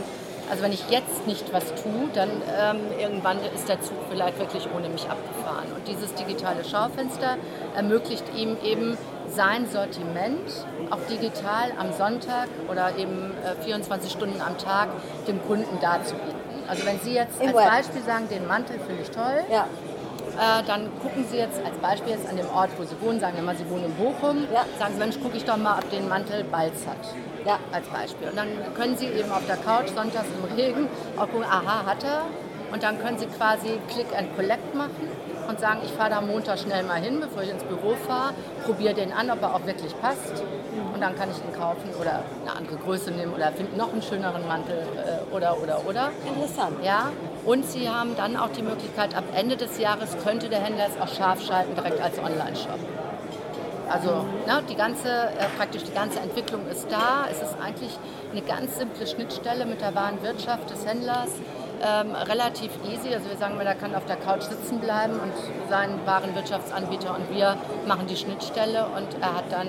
also 0.50 0.64
wenn 0.64 0.72
ich 0.72 0.90
jetzt 0.90 1.28
nicht 1.28 1.52
was 1.54 1.66
tue, 1.76 2.10
dann 2.14 2.30
ähm, 2.30 2.78
irgendwann 3.00 3.38
ist 3.54 3.68
der 3.68 3.82
Zug 3.82 3.98
vielleicht 4.10 4.38
wirklich 4.40 4.68
ohne 4.76 4.90
mich 4.90 5.08
abgefahren. 5.10 5.72
Und 5.76 5.88
dieses 5.88 6.14
digitale 6.14 6.64
Schaufenster 6.64 7.38
ermöglicht 7.76 8.24
ihm 8.36 8.58
eben 8.64 8.98
sein 9.28 9.68
Sortiment 9.68 10.66
auch 10.92 11.00
digital 11.10 11.72
am 11.78 11.92
Sonntag 11.94 12.48
oder 12.70 12.96
eben 12.98 13.34
äh, 13.44 13.64
24 13.64 14.12
Stunden 14.12 14.42
am 14.42 14.58
Tag 14.58 14.90
dem 15.28 15.42
Kunden 15.46 15.80
darzubieten. 15.82 16.36
Also 16.68 16.86
wenn 16.86 17.00
Sie 17.00 17.14
jetzt 17.14 17.40
Im 17.42 17.50
als 17.50 17.58
Web. 17.58 17.70
Beispiel 17.70 18.02
sagen, 18.04 18.30
den 18.30 18.48
Mantel 18.48 18.80
finde 18.80 19.02
ich 19.04 19.10
toll, 19.12 19.44
Ja, 19.52 19.68
äh, 20.38 20.64
dann 20.68 20.90
gucken 21.02 21.26
Sie 21.30 21.38
jetzt 21.38 21.60
als 21.66 21.78
Beispiel 21.78 22.14
jetzt 22.14 22.28
an 22.30 22.38
dem 22.38 22.50
Ort, 22.50 22.70
wo 22.78 22.84
Sie 22.84 22.96
wohnen, 23.02 23.20
sagen 23.20 23.36
wir 23.36 23.44
mal, 23.44 23.56
Sie 23.56 23.70
wohnen 23.70 23.86
in 23.86 23.94
Bochum, 23.96 24.48
Ja. 24.54 24.66
sagen 24.80 24.94
Sie, 24.94 25.00
Mensch, 25.00 25.20
gucke 25.22 25.38
ich 25.38 25.46
doch 25.46 25.58
mal, 25.58 25.78
ob 25.80 25.90
den 25.90 26.08
Mantel 26.08 26.44
Balz 26.46 26.86
hat. 26.88 26.98
Ja. 27.46 27.60
Als 27.72 27.88
Beispiel. 27.88 28.30
Und 28.30 28.38
dann 28.38 28.48
können 28.76 28.98
Sie 28.98 29.06
eben 29.08 29.32
auf 29.32 29.46
der 29.48 29.58
Couch 29.58 29.90
sonntags 29.96 30.28
im 30.38 30.56
Regen 30.58 30.88
auch 31.18 31.28
gucken, 31.30 31.44
aha, 31.46 31.86
hat 31.86 32.04
er. 32.04 32.22
Und 32.72 32.82
dann 32.84 33.00
können 33.00 33.18
Sie 33.18 33.28
quasi 33.28 33.80
Click 33.88 34.08
and 34.18 34.36
Collect 34.36 34.74
machen 34.76 35.08
und 35.48 35.60
sagen, 35.60 35.82
ich 35.86 35.92
fahre 35.92 36.10
da 36.10 36.22
Montag 36.22 36.58
schnell 36.58 36.82
mal 36.84 37.00
hin, 37.00 37.20
bevor 37.20 37.44
ich 37.44 37.52
ins 37.52 37.64
Büro 37.64 37.94
fahre, 38.08 38.34
probiere 38.66 38.96
den 38.96 39.14
an, 39.14 39.30
ob 39.30 39.42
er 39.44 39.54
auch 39.54 39.66
wirklich 39.68 39.94
passt. 40.02 40.44
Und 40.94 41.00
dann 41.02 41.16
kann 41.16 41.30
ich 41.30 41.38
ihn 41.38 41.54
kaufen 41.58 41.90
oder 42.02 42.24
eine 42.42 42.56
andere 42.58 42.78
Größe 42.78 43.12
nehmen 43.12 43.34
oder 43.34 43.52
finde 43.52 43.78
noch 43.78 43.92
einen 43.94 44.02
schöneren 44.02 44.48
Mantel 44.48 44.80
äh, 44.98 45.36
oder, 45.36 45.56
oder, 45.62 45.82
oder. 45.88 46.10
interessant. 46.28 46.78
Ja, 46.84 47.12
und 47.46 47.66
Sie 47.66 47.90
haben 47.90 48.16
dann 48.16 48.38
auch 48.38 48.50
die 48.50 48.64
Möglichkeit, 48.64 49.16
ab 49.16 49.26
Ende 49.36 49.56
des 49.56 49.78
Jahres 49.80 50.18
könnte 50.24 50.50
der 50.50 50.60
Händler 50.60 50.88
es 50.88 51.00
auch 51.00 51.14
scharf 51.14 51.44
schalten, 51.46 51.76
direkt 51.76 52.02
als 52.02 52.18
Online-Shop. 52.20 52.80
Also 53.90 54.26
ne, 54.48 54.64
die 54.68 54.76
ganze, 54.76 55.10
äh, 55.10 55.46
praktisch 55.58 55.84
die 55.84 55.94
ganze 55.94 56.20
Entwicklung 56.20 56.68
ist 56.68 56.88
da. 56.92 57.28
Es 57.30 57.42
ist 57.42 57.56
eigentlich 57.62 57.98
eine 58.32 58.42
ganz 58.42 58.78
simple 58.78 59.06
Schnittstelle 59.06 59.66
mit 59.66 59.82
der 59.82 59.94
Warenwirtschaft 59.94 60.70
des 60.70 60.86
Händlers. 60.86 61.30
Ähm, 61.84 62.16
relativ 62.16 62.72
easy, 62.90 63.14
also 63.14 63.30
wir 63.30 63.38
sagen 63.38 63.58
mal, 63.58 63.66
der 63.66 63.76
kann 63.76 63.94
auf 63.94 64.06
der 64.06 64.16
Couch 64.16 64.44
sitzen 64.44 64.80
bleiben 64.80 65.14
und 65.14 65.34
sein 65.70 66.00
Warenwirtschaftsanbieter 66.06 67.14
und 67.16 67.30
wir 67.36 67.58
machen 67.86 68.08
die 68.08 68.16
Schnittstelle 68.16 68.88
und 68.96 69.22
er 69.22 69.36
hat 69.36 69.52
dann 69.52 69.68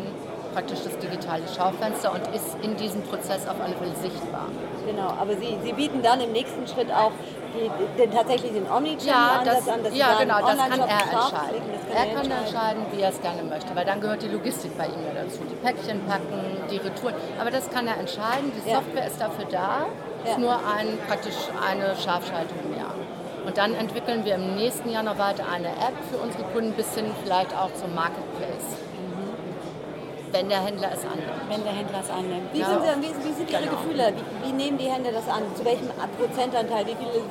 praktisch 0.57 0.79
das 0.85 0.97
digitale 0.97 1.43
Schaufenster 1.55 2.11
und 2.17 2.25
ist 2.35 2.57
in 2.63 2.75
diesem 2.79 3.03
Prozess 3.03 3.47
auf 3.47 3.61
alle 3.61 3.75
Fälle 3.77 3.95
sichtbar. 4.01 4.49
Genau, 4.87 5.09
aber 5.21 5.37
Sie, 5.37 5.59
Sie 5.63 5.75
bieten 5.75 6.01
dann 6.03 6.19
im 6.23 6.33
nächsten 6.33 6.67
Schritt 6.67 6.91
auch 6.91 7.13
die, 7.53 7.69
den, 8.01 8.11
tatsächlich 8.11 8.53
den 8.53 8.65
Ja, 8.65 8.75
Omnichannel-Ansatz 8.79 9.65
das, 9.67 9.69
an, 9.69 9.85
dass 9.85 9.95
ja 9.95 10.17
genau, 10.19 10.39
das 10.41 10.57
kann 10.57 10.81
er 10.81 11.03
entscheiden. 11.13 11.49
klicken, 11.51 11.71
das 11.77 11.95
Er 11.95 12.07
kann 12.15 12.29
kann 12.31 12.39
entscheiden, 12.41 12.87
wie 12.91 13.01
er 13.03 13.11
es 13.11 13.21
gerne 13.21 13.43
möchte, 13.43 13.77
weil 13.77 13.85
dann 13.85 14.01
gehört 14.01 14.23
die 14.23 14.29
Logistik 14.29 14.79
bei 14.79 14.87
ihm 14.87 15.03
ja 15.05 15.23
dazu. 15.23 15.41
Die 15.45 15.57
Päckchen 15.57 16.01
packen, 16.07 16.41
die 16.71 16.79
Retouren. 16.79 17.15
Aber 17.39 17.51
das 17.51 17.69
kann 17.71 17.87
er 17.87 17.99
entscheiden. 17.99 18.51
Die 18.57 18.71
Ja. 18.71 18.77
Software 18.77 19.07
ist 19.09 19.21
dafür 19.21 19.45
da. 19.51 19.85
Ja. 20.25 20.31
Ist 20.31 20.39
nur 20.39 20.55
ein, 20.57 20.99
praktisch 21.07 21.37
eine 21.69 21.95
Scharfschaltung 21.97 22.57
im 22.65 22.79
Jahr. 22.79 22.95
Und 23.45 23.59
dann 23.59 23.75
entwickeln 23.75 24.25
wir 24.25 24.37
im 24.37 24.57
nächsten 24.57 24.89
Jahr 24.91 25.03
noch 25.03 25.19
weiter 25.19 25.45
eine 25.53 25.69
App 25.69 25.97
für 26.11 26.17
unsere 26.17 26.45
Kunden 26.45 26.73
bis 26.73 26.95
hin 26.95 27.05
vielleicht 27.23 27.55
auch 27.55 27.73
zum 27.75 27.95
Marketplace. 27.95 28.81
Wenn 30.37 30.49
der 30.51 30.63
Händler 30.65 30.91
es 30.93 31.01
annimmt. 31.05 31.33
Wenn 31.49 31.63
der 31.65 31.73
Händler 31.73 32.01
es 32.05 32.11
annimmt. 32.11 32.49
Wie, 32.53 32.61
Ja. 32.61 32.67
sind, 32.69 32.83
Sie, 32.83 33.03
wie, 33.03 33.29
wie 33.29 33.33
sind 33.33 33.51
Ihre 33.51 33.63
Genau. 33.63 33.73
Gefühle? 33.77 34.13
Wie, 34.17 34.49
wie 34.49 34.53
nehmen 34.53 34.77
die 34.79 34.85
Händler 34.91 35.13
das 35.13 35.29
an? 35.29 35.43
Zu 35.57 35.65
welchem 35.65 35.89
Prozentanteil? 36.19 36.85
Wie 36.87 36.97
viele? 37.01 37.25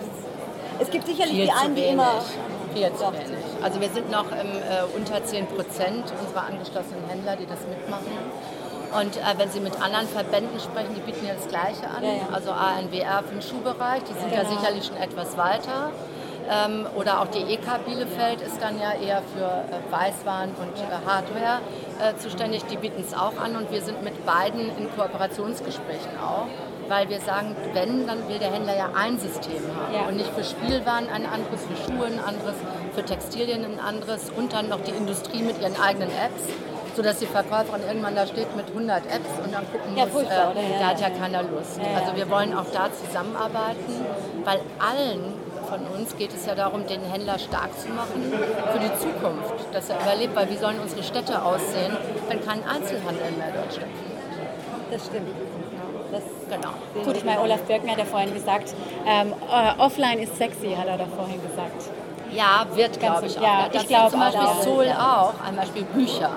Es 0.79 0.89
gibt 0.89 1.05
sicherlich 1.05 1.35
Viel 1.35 1.45
die 1.45 1.51
einen, 1.51 1.75
die 1.75 1.83
immer. 1.85 2.13
Viel 2.73 2.91
zu 2.93 3.05
wenig. 3.13 3.45
Also 3.63 3.79
wir 3.79 3.89
sind 3.89 4.11
noch 4.11 4.25
im, 4.31 4.51
äh, 4.57 4.83
unter 4.97 5.23
10 5.23 5.47
Prozent 5.47 6.03
unserer 6.19 6.43
angeschlossenen 6.47 7.05
Händler, 7.07 7.35
die 7.37 7.45
das 7.45 7.59
mitmachen. 7.69 8.11
Und 8.99 9.15
äh, 9.17 9.21
wenn 9.37 9.49
Sie 9.51 9.59
mit 9.61 9.79
anderen 9.81 10.07
Verbänden 10.07 10.59
sprechen, 10.59 10.93
die 10.95 11.01
bieten 11.01 11.25
ja 11.25 11.33
das 11.35 11.47
Gleiche 11.47 11.87
an. 11.95 12.03
Ja, 12.03 12.09
ja. 12.09 12.27
Also 12.33 12.51
ANWR 12.51 13.23
für 13.23 13.33
den 13.35 13.41
Schuhbereich, 13.41 14.03
die 14.03 14.13
sind 14.19 14.31
ja 14.33 14.43
Genau. 14.43 14.55
sicherlich 14.59 14.85
schon 14.85 14.97
etwas 14.97 15.37
weiter. 15.37 15.91
Ähm, 16.49 16.85
oder 16.95 17.21
auch 17.21 17.27
die 17.27 17.41
EK 17.41 17.85
Bielefeld 17.85 18.41
ist 18.41 18.61
dann 18.61 18.79
ja 18.79 18.93
eher 18.93 19.21
für 19.33 19.45
äh, 19.45 19.91
Weißwaren 19.91 20.51
und 20.51 20.77
äh, 20.77 21.05
Hardware 21.05 21.61
äh, 21.99 22.15
zuständig. 22.17 22.63
Die 22.65 22.77
bieten 22.77 23.01
es 23.01 23.13
auch 23.15 23.37
an 23.37 23.55
und 23.55 23.71
wir 23.71 23.81
sind 23.81 24.03
mit 24.03 24.25
beiden 24.25 24.61
in 24.77 24.89
Kooperationsgesprächen 24.95 26.19
auch. 26.21 26.47
Weil 26.87 27.09
wir 27.09 27.19
sagen, 27.19 27.55
wenn, 27.73 28.05
dann 28.05 28.29
will 28.29 28.37
der 28.37 28.51
Händler 28.51 28.77
ja 28.77 28.91
ein 28.95 29.17
System 29.17 29.63
haben. 29.75 29.91
Ja. 29.91 30.01
Und 30.07 30.17
nicht 30.17 30.29
für 30.29 30.43
Spielwaren 30.43 31.09
ein 31.09 31.25
anderes, 31.25 31.61
für 31.65 31.75
Schuhe 31.75 32.05
ein 32.05 32.19
anderes, 32.19 32.53
für 32.93 33.03
Textilien 33.03 33.65
ein 33.65 33.79
anderes 33.79 34.29
und 34.29 34.53
dann 34.53 34.69
noch 34.69 34.81
die 34.81 34.91
Industrie 34.91 35.41
mit 35.41 35.59
ihren 35.59 35.75
eigenen 35.81 36.09
Apps, 36.09 36.43
sodass 36.95 37.17
die 37.17 37.25
Verkäuferin 37.25 37.81
irgendwann 37.87 38.15
da 38.15 38.27
steht 38.27 38.55
mit 38.55 38.67
100 38.67 39.03
Apps 39.07 39.29
und 39.43 39.51
dann 39.51 39.65
gucken 39.71 39.97
Ja, 39.97 40.05
muss? 40.05 40.23
Ja, 40.23 40.53
da 40.79 40.87
hat 40.89 41.01
ja 41.01 41.07
ja. 41.07 41.17
keiner 41.17 41.41
Lust. 41.41 41.79
Also 41.95 42.15
wir 42.15 42.29
wollen 42.29 42.55
auch 42.55 42.67
da 42.71 42.87
zusammenarbeiten, 42.93 44.05
weil 44.43 44.59
allen 44.77 45.33
von 45.65 45.81
uns 45.87 46.15
geht 46.17 46.33
es 46.33 46.45
ja 46.45 46.55
darum, 46.55 46.87
den 46.87 47.01
Händler 47.01 47.37
stark 47.39 47.77
zu 47.77 47.89
machen 47.89 48.31
für 48.71 48.79
die 48.79 48.93
Zukunft, 48.99 49.73
dass 49.73 49.89
er 49.89 49.99
überlebt, 50.01 50.35
weil 50.35 50.49
wie 50.49 50.57
sollen 50.57 50.79
unsere 50.79 51.03
Städte 51.03 51.41
aussehen, 51.43 51.95
wenn 52.29 52.43
kein 52.45 52.63
Einzelhandel 52.63 53.31
mehr 53.37 53.51
dort 53.53 53.73
stattfindet. 53.73 54.15
Das 54.91 55.05
stimmt. 55.05 55.29
Das 56.11 56.23
Genau. 56.49 56.69
Gut, 57.03 57.17
ich 57.17 57.25
meine, 57.25 57.37
genau. 57.37 57.45
Olaf 57.45 57.61
Birken 57.63 57.89
hat 57.89 57.97
ja 57.97 58.05
vorhin 58.05 58.33
gesagt, 58.33 58.73
ähm, 59.07 59.33
äh, 59.51 59.81
offline 59.81 60.19
ist 60.19 60.37
sexy, 60.37 60.75
hat 60.77 60.87
er 60.87 60.97
da 60.97 61.05
vorhin 61.05 61.41
gesagt. 61.41 61.89
Ja, 62.31 62.65
wird, 62.73 62.99
glaube 62.99 63.25
ich, 63.27 63.37
auch. 63.37 63.43
ja, 63.43 63.69
das 63.71 63.83
ich 63.83 63.87
glaube 63.87 64.11
zum 64.11 64.19
Beispiel 64.19 64.45
auch. 64.45 64.61
Soul 64.61 64.87
auch, 64.91 65.33
ein 65.47 65.55
Beispiel 65.55 65.83
Bücher. 65.85 66.29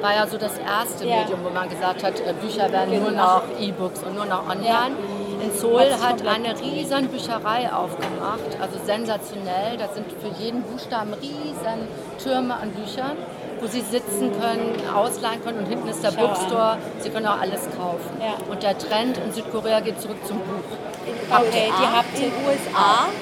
War 0.00 0.14
ja 0.14 0.26
so 0.26 0.36
das 0.36 0.58
erste 0.58 1.06
Ja. 1.06 1.20
Medium, 1.20 1.40
wo 1.44 1.50
man 1.50 1.68
gesagt 1.68 2.02
hat, 2.02 2.20
äh, 2.20 2.32
Bücher 2.34 2.70
werden 2.72 3.00
nur 3.00 3.10
noch 3.12 3.42
E-Books 3.58 4.02
und 4.02 4.16
nur 4.16 4.26
noch 4.26 4.48
online. 4.48 4.96
In 5.44 5.50
Hat 5.50 5.58
Seoul 5.58 5.90
hat 6.00 6.26
eine 6.26 6.58
riesen 6.58 7.08
Bücherei 7.08 7.70
aufgemacht, 7.70 8.56
also 8.62 8.78
sensationell. 8.86 9.76
Da 9.76 9.92
sind 9.92 10.06
für 10.08 10.42
jeden 10.42 10.62
Buchstaben 10.62 11.12
riesen 11.20 11.84
Türme 12.22 12.54
an 12.54 12.70
Büchern, 12.70 13.18
wo 13.60 13.66
sie 13.66 13.82
sitzen 13.82 14.32
können, 14.40 14.72
ausleihen 14.88 15.44
können 15.44 15.58
und 15.58 15.66
hinten 15.66 15.86
ist 15.88 16.02
der 16.02 16.12
Schau 16.12 16.28
an. 16.28 16.32
Bookstore. 16.32 16.78
Sie 17.00 17.10
können 17.10 17.26
auch 17.26 17.38
alles 17.38 17.60
kaufen. 17.76 18.16
Ja. 18.20 18.40
Und 18.50 18.62
der 18.62 18.78
Trend 18.78 19.18
in 19.18 19.32
Südkorea 19.34 19.80
geht 19.80 20.00
zurück 20.00 20.16
zum 20.26 20.38
Buch. 20.38 20.64
Okay, 21.30 21.68
die 21.68 21.88
habt 21.92 22.16
in 22.16 22.32
den 22.32 22.32
USA 22.46 23.12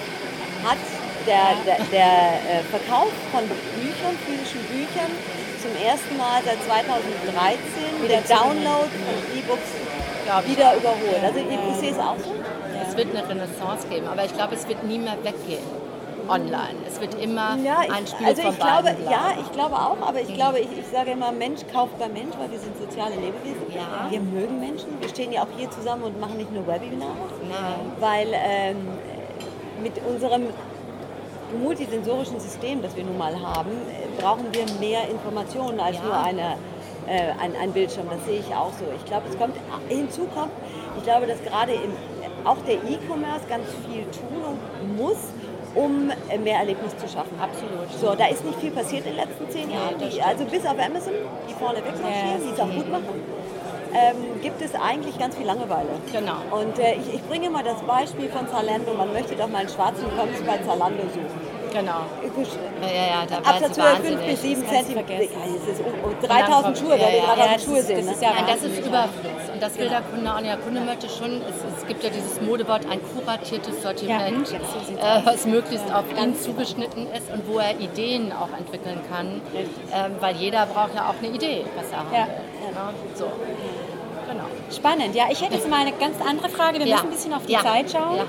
hat 0.63 0.79
der, 1.27 1.59
der, 1.67 1.85
der 1.91 2.07
äh, 2.07 2.63
Verkauf 2.71 3.11
von 3.33 3.43
Büchern, 3.75 4.15
physischen 4.23 4.63
Büchern, 4.71 5.11
zum 5.59 5.75
ersten 5.75 6.17
Mal 6.19 6.39
seit 6.45 6.63
2013 6.67 8.03
Wieder 8.03 8.19
den 8.19 8.29
Download 8.31 8.87
von 8.87 9.39
E-Books 9.39 9.92
Glaub 10.33 10.45
ich 10.47 10.57
wieder 10.57 10.77
überholt. 10.77 11.23
Also 11.23 11.39
ich, 11.41 11.77
sehe 11.77 11.91
es 11.93 11.99
auch 11.99 12.17
so. 12.17 12.33
Es 12.89 12.97
wird 12.97 13.09
eine 13.15 13.29
Renaissance 13.29 13.87
geben, 13.89 14.07
aber 14.09 14.25
ich 14.25 14.35
glaube, 14.35 14.55
es 14.55 14.67
wird 14.67 14.83
nie 14.85 14.99
mehr 14.99 15.17
weggehen 15.23 15.63
online. 16.29 16.77
Es 16.89 17.01
wird 17.01 17.15
immer 17.23 17.57
Ja, 17.63 17.81
ein 17.81 18.05
ich, 18.05 18.11
Spiel 18.11 18.27
also 18.27 18.43
ich 18.49 18.59
glaube, 18.59 18.97
ja, 19.11 19.33
ich 19.39 19.53
glaube 19.53 19.75
auch, 19.75 19.97
aber 20.01 20.21
ich 20.21 20.33
glaube, 20.33 20.61
ich, 20.61 20.69
ich 20.79 20.87
sage 20.91 21.11
immer, 21.11 21.33
Mensch 21.33 21.61
kauft 21.73 21.99
bei 21.99 22.09
Mensch, 22.09 22.35
weil 22.39 22.51
wir 22.51 22.59
sind 22.59 22.77
soziale 22.79 23.15
Lebewesen. 23.17 23.67
Ja. 23.75 24.11
Wir 24.11 24.21
mögen 24.21 24.59
Menschen. 24.61 24.89
Wir 25.01 25.09
stehen 25.11 25.33
ja 25.33 25.43
auch 25.43 25.49
hier 25.57 25.71
zusammen 25.71 26.05
und 26.05 26.19
machen 26.21 26.39
nicht 26.39 26.53
nur 26.53 26.67
Webinare, 26.67 27.11
Nein. 27.51 27.93
weil 28.01 28.29
ähm, 28.33 28.89
mit 29.83 29.93
unserem 30.07 30.45
multisensorischen 31.61 32.41
System, 32.41 32.81
das 32.81 32.97
wir 32.97 33.05
nun 33.05 33.19
mal 33.19 33.35
haben, 33.39 33.71
äh, 33.71 34.21
brauchen 34.23 34.47
wir 34.53 34.65
mehr 34.81 35.09
Informationen 35.11 35.79
als 35.81 35.97
Ja. 35.99 36.05
nur 36.05 36.17
eine, 36.17 36.57
äh, 37.07 37.33
ein, 37.41 37.55
ein 37.61 37.73
Bildschirm. 37.73 38.07
Das 38.11 38.25
sehe 38.27 38.41
ich 38.41 38.55
auch 38.55 38.73
so. 38.73 38.85
Ich 38.97 39.05
glaube, 39.05 39.29
es 39.29 39.39
kommt 39.39 39.57
hinzu 39.89 40.27
kommt, 40.35 40.53
ich 40.97 41.05
glaube, 41.05 41.27
dass 41.27 41.43
gerade 41.43 41.73
im, 41.73 41.93
auch 42.45 42.59
der 42.67 42.75
E-Commerce 42.75 43.47
ganz 43.49 43.67
viel 43.87 44.05
tun 44.11 44.59
muss, 44.97 45.19
um 45.75 46.11
äh, 46.29 46.39
mehr 46.39 46.59
Erlebnis 46.59 46.97
zu 46.99 47.09
schaffen. 47.09 47.39
Absolut. 47.41 47.91
So, 48.01 48.15
da 48.15 48.27
ist 48.27 48.45
nicht 48.45 48.59
viel 48.59 48.71
passiert 48.71 49.07
in 49.07 49.17
den 49.17 49.25
letzten 49.25 49.51
zehn 49.51 49.71
Jahren. 49.71 49.97
Die, 49.99 50.21
also 50.21 50.45
bis 50.45 50.65
auf 50.67 50.79
Amazon, 50.79 51.15
die 51.49 51.55
vorne 51.55 51.79
wegmarschieren, 51.79 52.29
Ja, 52.29 52.45
die 52.45 52.53
es 52.53 52.61
auch 52.61 52.71
gut 52.71 52.91
machen, 52.91 53.23
ähm, 53.95 54.41
gibt 54.41 54.61
es 54.63 54.75
eigentlich 54.75 55.19
ganz 55.19 55.37
viel 55.37 55.47
Langeweile. 55.47 55.89
Genau. 56.13 56.41
Und 56.51 56.79
äh, 56.79 56.95
ich, 56.95 57.15
ich 57.15 57.23
bringe 57.29 57.51
mal 57.51 57.63
das 57.65 57.81
Beispiel 57.83 58.29
von 58.29 58.49
Zalando. 58.49 58.95
Man 58.95 59.13
möchte 59.13 59.35
doch 59.37 59.49
mal 59.49 59.59
einen 59.59 59.69
schwarzen 59.69 60.05
Pumps 60.17 60.41
bei 60.47 60.59
Zalando 60.59 61.03
suchen. 61.13 61.52
Genau. 61.73 62.01
Ja, 62.83 62.89
ja, 62.89 63.27
da 63.27 63.31
werden 63.31 63.45
Absatz 63.47 63.77
Höhe 63.79 63.85
5 63.85 63.97
wahnsinnig. 63.97 64.27
bis 64.27 64.43
7 64.43 64.61
Das 64.63 64.71
kannst 64.71 64.91
du 64.91 64.95
Zentimeter. 64.95 65.23
Ja, 65.23 65.73
ist 65.73 65.81
um, 65.81 66.15
dann 66.21 66.29
3000 66.29 66.65
kommt- 66.65 66.79
Schuhe, 66.79 66.91
weil 66.91 66.99
wir 66.99 67.19
ja, 67.19 67.25
3000 67.35 67.39
ja, 67.47 67.53
das 67.55 67.65
Schuhe 67.65 67.79
ist- 67.79 67.87
sind. 67.87 67.97
das 67.99 68.07
ne? 68.07 68.13
ist 68.13 68.23
ja 68.23 68.31
Nein, 68.35 68.45
das 68.47 68.63
ist. 68.63 68.79
Überfluss. 68.87 69.43
Und 69.55 69.63
das 69.63 69.79
will 69.79 69.89
der 69.89 70.01
Kunde 70.03 70.35
auch. 70.35 70.41
Der 70.43 70.57
Kunde 70.59 70.81
möchte 70.81 71.09
schon, 71.09 71.41
es, 71.43 71.57
es 71.81 71.87
gibt 71.87 72.03
ja 72.05 72.11
dieses 72.11 72.41
Modewort, 72.41 72.83
ein 72.91 73.01
kuratiertes 73.15 73.83
Sortiment, 73.83 74.51
Ja, 75.01 75.19
äh, 75.19 75.27
was 75.27 75.47
möglichst 75.47 75.93
auf 75.95 76.05
ihn 76.19 76.37
zugeschnitten 76.39 77.07
ist 77.13 77.31
und 77.33 77.47
wo 77.49 77.59
er 77.59 77.79
Ideen 77.81 78.33
auch 78.33 78.49
entwickeln 78.59 79.01
kann. 79.11 79.41
Ähm, 79.55 80.13
weil 80.21 80.37
jeder 80.37 80.67
braucht 80.67 80.95
ja 80.95 81.09
auch 81.09 81.15
eine 81.23 81.35
Idee, 81.35 81.65
was 81.77 81.91
er 81.91 81.99
haben 81.99 82.13
Ja. 82.13 82.27
will. 82.27 82.73
Ne? 82.73 82.95
So. 83.15 83.25
Genau. 84.29 84.45
Spannend, 84.75 85.15
ja. 85.15 85.25
Ich 85.31 85.43
hätte 85.43 85.55
jetzt 85.55 85.69
mal 85.69 85.81
eine 85.81 85.93
ganz 85.93 86.17
andere 86.27 86.49
Frage. 86.49 86.79
Wir 86.79 86.87
müssen 86.87 87.07
ein 87.07 87.11
bisschen 87.11 87.33
auf 87.35 87.45
die. 87.47 87.53
Zeit 87.55 87.91
schauen. 87.91 88.21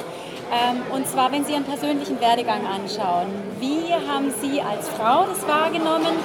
Ähm, 0.53 0.81
und 0.93 1.07
zwar, 1.07 1.31
wenn 1.31 1.43
Sie 1.45 1.53
Ihren 1.53 1.63
persönlichen 1.63 2.19
Werdegang 2.21 2.61
anschauen, 2.67 3.27
wie 3.59 3.91
haben 4.07 4.31
Sie 4.41 4.61
als 4.61 4.87
Frau 4.89 5.25
das 5.25 5.47
wahrgenommen, 5.47 6.15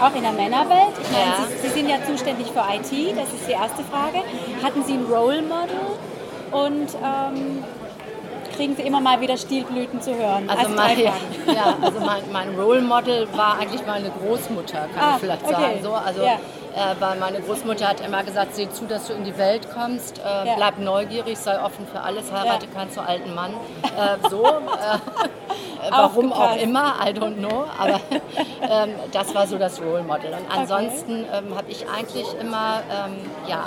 auch 0.00 0.14
in 0.16 0.22
der 0.22 0.32
Männerwelt? 0.32 0.94
Ich 1.00 1.10
meine, 1.12 1.24
Ja. 1.26 1.46
Sie, 1.62 1.68
Sie 1.68 1.74
sind 1.74 1.88
ja 1.88 1.96
zuständig 2.04 2.48
für 2.48 2.60
IT, 2.60 3.16
das 3.16 3.32
ist 3.32 3.46
die 3.46 3.52
erste 3.52 3.84
Frage. 3.84 4.18
Hatten 4.62 4.82
Sie 4.84 4.94
ein 4.94 5.04
Role 5.08 5.42
Model 5.42 5.78
und 6.50 6.88
ähm, 7.04 7.62
kriegen 8.56 8.74
Sie 8.74 8.82
immer 8.82 9.00
mal 9.00 9.20
wieder 9.20 9.36
Stilblüten 9.36 10.00
zu 10.02 10.12
hören? 10.14 10.50
Also, 10.50 10.74
drei 10.74 10.94
mein, 10.96 10.98
ja, 11.54 11.74
also 11.80 12.00
mein, 12.00 12.22
mein 12.32 12.58
Role 12.58 12.82
Model 12.82 13.28
war 13.36 13.58
eigentlich 13.60 13.86
meine 13.86 14.10
Großmutter, 14.10 14.88
kann 14.92 15.02
Ah, 15.02 15.12
ich 15.14 15.20
vielleicht 15.20 15.44
okay. 15.44 15.52
sagen. 15.52 15.78
So, 15.84 15.92
also, 15.94 16.22
Ja. 16.24 16.36
Äh, 16.74 17.00
weil 17.00 17.18
meine 17.18 17.40
Großmutter 17.40 17.88
hat 17.88 18.00
immer 18.00 18.22
gesagt, 18.22 18.54
sieh 18.54 18.68
zu, 18.70 18.86
dass 18.86 19.06
du 19.06 19.12
in 19.12 19.24
die 19.24 19.36
Welt 19.38 19.68
kommst, 19.72 20.18
äh, 20.18 20.46
Ja. 20.46 20.54
bleib 20.56 20.78
neugierig, 20.78 21.38
sei 21.38 21.62
offen 21.62 21.86
für 21.86 22.00
alles, 22.00 22.32
heirate 22.32 22.66
keinen 22.68 22.90
zu 22.90 23.00
alten 23.02 23.34
Mann. 23.34 23.52
Äh, 23.82 24.28
so, 24.30 24.44
äh, 24.46 25.90
warum 25.90 26.32
auch 26.32 26.56
immer, 26.56 26.94
I 27.04 27.10
don't 27.10 27.36
know, 27.36 27.66
aber 27.78 28.00
ähm, 28.70 28.90
das 29.12 29.34
war 29.34 29.46
so 29.46 29.58
das 29.58 29.80
Role 29.80 30.02
Model. 30.02 30.32
Und 30.32 30.56
ansonsten 30.56 31.24
ähm, 31.32 31.56
habe 31.56 31.70
ich 31.70 31.86
eigentlich 31.88 32.26
immer, 32.40 32.82
ähm, 32.90 33.16
ja, 33.46 33.66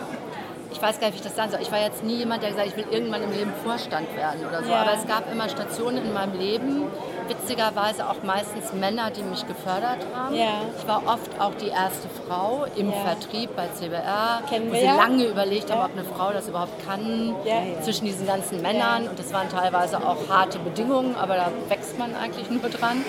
ich 0.72 0.82
weiß 0.82 1.00
gar 1.00 1.08
nicht, 1.08 1.16
wie 1.16 1.20
ich 1.20 1.24
das 1.28 1.36
sagen 1.38 1.52
soll. 1.52 1.62
Ich 1.62 1.72
war 1.72 1.80
jetzt 1.80 2.04
nie 2.04 2.16
jemand, 2.18 2.44
der 2.44 2.50
gesagt 2.50 2.68
hat, 2.70 2.78
ich 2.78 2.86
will 2.86 2.94
irgendwann 2.94 3.24
im 3.24 3.32
Leben 3.32 3.54
Vorstand 3.64 4.14
werden 4.16 4.46
oder 4.46 4.62
so. 4.62 4.70
Ja. 4.70 4.82
Aber 4.82 4.94
es 4.94 5.08
gab 5.08 5.32
immer 5.32 5.48
Stationen 5.48 6.00
in 6.00 6.14
meinem 6.14 6.38
Leben, 6.38 6.84
witzigerweise 7.28 8.08
auch 8.10 8.24
meistens 8.24 8.74
Männer, 8.74 9.12
die 9.12 9.24
mich 9.24 9.46
gefördert 9.48 10.00
haben. 10.14 10.36
Ja. 10.36 10.62
Ich 10.78 10.88
war 10.88 11.04
oft 11.06 11.30
auch 11.40 11.54
die 11.56 11.70
erste 11.70 12.08
Frau 12.10 12.66
im 12.76 12.90
Ja. 12.92 12.96
Vertrieb 12.98 13.56
bei 13.56 13.68
CBR, 13.68 14.42
Kennen 14.50 14.70
wo 14.70 14.74
wir 14.74 14.80
sie 14.80 14.86
ja. 14.86 14.96
lange 14.96 15.26
überlegt 15.26 15.72
haben, 15.72 15.82
ob 15.82 15.98
eine 15.98 16.06
Frau 16.06 16.32
das 16.32 16.48
überhaupt 16.48 16.86
kann, 16.86 17.36
zwischen 17.82 18.06
diesen 18.06 18.28
ganzen 18.28 18.62
Männern. 18.62 19.08
Und 19.08 19.18
das 19.20 19.32
waren 19.34 19.50
teilweise 19.50 19.98
auch 19.98 20.28
harte 20.30 20.60
Bedingungen, 20.60 21.16
aber 21.16 21.36
da 21.36 21.52
wächst 21.70 21.98
man 21.98 22.16
eigentlich 22.16 22.50
nur 22.62 22.70
dran. 22.70 23.04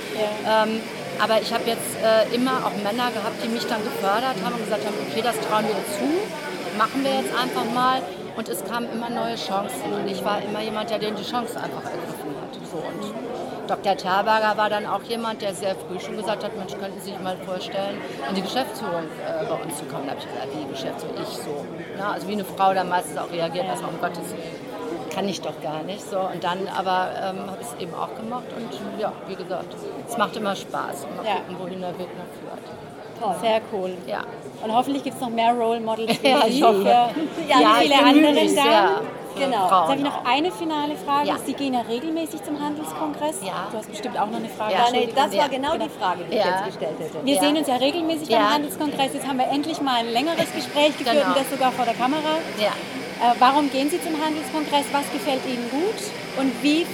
Ähm, 0.46 0.80
aber 1.22 1.40
ich 1.40 1.52
habe 1.52 1.64
jetzt 1.66 1.96
äh, 2.02 2.34
immer 2.34 2.64
auch 2.66 2.76
Männer 2.82 3.10
gehabt, 3.10 3.42
die 3.42 3.48
mich 3.48 3.66
dann 3.66 3.82
gefördert 3.82 4.36
haben 4.44 4.54
und 4.54 4.64
gesagt 4.64 4.84
haben, 4.84 4.94
okay, 5.08 5.22
das 5.22 5.36
trauen 5.40 5.64
wir 5.64 5.80
zu, 5.96 6.06
machen 6.78 7.02
wir 7.04 7.12
jetzt 7.12 7.32
einfach 7.34 7.64
mal. 7.74 8.02
Und 8.36 8.48
es 8.50 8.62
kamen 8.66 8.86
immer 8.92 9.08
neue 9.08 9.36
Chancen. 9.36 9.94
Und 9.94 10.06
ich 10.08 10.22
war 10.22 10.42
immer 10.42 10.60
jemand, 10.60 10.90
der 10.90 10.98
die 10.98 11.24
Chance 11.24 11.56
einfach 11.58 11.84
ergriffen 11.84 12.36
hat. 12.36 12.52
So, 12.70 12.76
und 12.76 13.14
Dr. 13.66 13.96
Terberger 13.96 14.56
war 14.56 14.70
dann 14.70 14.86
auch 14.86 15.02
jemand, 15.02 15.42
der 15.42 15.54
sehr 15.54 15.74
früh 15.74 15.98
schon 15.98 16.16
gesagt 16.16 16.44
hat, 16.44 16.56
Mensch, 16.56 16.72
könnten 16.78 17.00
Sie 17.00 17.10
sich 17.10 17.20
mal 17.20 17.36
vorstellen, 17.38 17.98
in 18.28 18.34
die 18.34 18.42
Geschäftsführung 18.42 19.02
äh, 19.04 19.44
bei 19.46 19.54
uns 19.64 19.76
zu 19.78 19.84
kommen. 19.86 20.04
Da 20.06 20.12
habe 20.12 20.20
ich 20.20 20.26
gesagt, 20.26 20.48
wie 20.54 20.70
Geschäftsführung? 20.72 21.16
Ich 21.22 21.28
so. 21.36 21.64
Na, 21.98 22.12
also 22.12 22.28
wie 22.28 22.32
eine 22.32 22.44
Frau 22.44 22.72
dann 22.74 22.88
meistens 22.88 23.18
auch 23.18 23.30
reagiert, 23.32 23.66
erstmal 23.66 23.90
um 23.92 24.00
Gottes 24.00 24.30
Willen 24.30 24.66
kann 25.14 25.26
ich 25.30 25.40
doch 25.40 25.58
gar 25.62 25.82
nicht. 25.84 26.02
So, 26.10 26.18
und 26.18 26.44
dann 26.44 26.68
aber 26.76 27.08
ähm, 27.16 27.50
habe 27.50 27.56
ich 27.62 27.66
es 27.68 27.82
eben 27.82 27.94
auch 27.94 28.14
gemacht 28.14 28.44
und 28.54 29.00
ja, 29.00 29.10
wie 29.26 29.34
gesagt, 29.34 29.74
es 30.06 30.18
macht 30.18 30.36
immer 30.36 30.54
Spaß. 30.54 31.06
Mal 31.16 31.24
Ja. 31.24 31.36
gucken, 31.36 31.56
wohin 31.58 31.80
der 31.80 31.98
Weg 31.98 32.08
noch 32.18 32.28
führt. 32.36 33.40
Sehr 33.40 33.62
cool. 33.72 33.94
Ja. 34.06 34.24
Und 34.62 34.74
hoffentlich 34.74 35.02
gibt 35.04 35.16
es 35.16 35.22
noch 35.22 35.30
mehr 35.30 35.54
Role 35.54 35.80
Models 35.80 36.18
wie 36.22 36.28
Ja, 36.28 36.46
ich 36.46 36.62
hoffe. 36.62 36.80
für 36.82 36.88
Ja, 37.48 37.76
viele 37.80 37.94
ich 37.94 37.98
bemühe 37.98 38.28
andere 38.28 38.48
Genau. 39.36 39.68
Frauen. 39.68 39.88
Darf 39.88 39.96
ich 39.96 40.02
noch 40.04 40.24
eine 40.24 40.50
finale 40.52 40.96
Frage? 40.96 41.28
Ja. 41.28 41.36
Sie 41.44 41.52
gehen 41.54 41.74
ja 41.74 41.80
regelmäßig 41.82 42.42
zum 42.44 42.60
Handelskongress. 42.60 43.36
Ja. 43.42 43.68
Du 43.70 43.78
hast 43.78 43.90
bestimmt 43.90 44.18
auch 44.18 44.26
noch 44.30 44.38
eine 44.38 44.48
Frage. 44.48 44.72
Ja. 44.74 44.86
Nee, 44.92 45.08
das 45.14 45.36
war 45.36 45.48
genau 45.48 45.76
die 45.76 45.88
Frage, 45.88 46.24
die 46.30 46.36
ich 46.36 46.44
jetzt 46.44 46.64
gestellt 46.66 46.96
hätte. 46.98 47.24
Wir 47.24 47.40
sehen 47.40 47.56
uns 47.56 47.68
ja 47.68 47.76
regelmäßig 47.76 48.28
beim 48.28 48.50
Handelskongress. 48.54 49.14
Jetzt 49.14 49.26
haben 49.26 49.38
wir 49.38 49.48
endlich 49.48 49.80
mal 49.80 49.96
ein 49.96 50.08
längeres 50.12 50.52
Gespräch 50.54 50.96
geführt 50.98 51.16
Genau. 51.16 51.28
und 51.28 51.36
das 51.36 51.50
sogar 51.50 51.72
vor 51.72 51.84
der 51.84 51.94
Kamera. 51.94 52.38
Ja. 52.58 52.72
Äh, 53.18 53.34
warum 53.38 53.70
gehen 53.70 53.88
Sie 53.88 54.00
zum 54.02 54.12
Handelskongress? 54.22 54.84
Was 54.92 55.10
gefällt 55.12 55.40
Ihnen 55.46 55.70
gut? 55.70 55.96
Und 56.38 56.52
wie, 56.62 56.86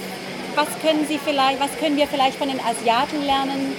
was 0.55 0.67
können 0.81 1.05
Sie 1.07 1.17
vielleicht, 1.17 1.59
was 1.59 1.75
können 1.79 1.97
wir 1.97 2.07
vielleicht 2.07 2.37
von 2.37 2.47
den 2.47 2.59
Asiaten 2.61 3.25
lernen? 3.25 3.75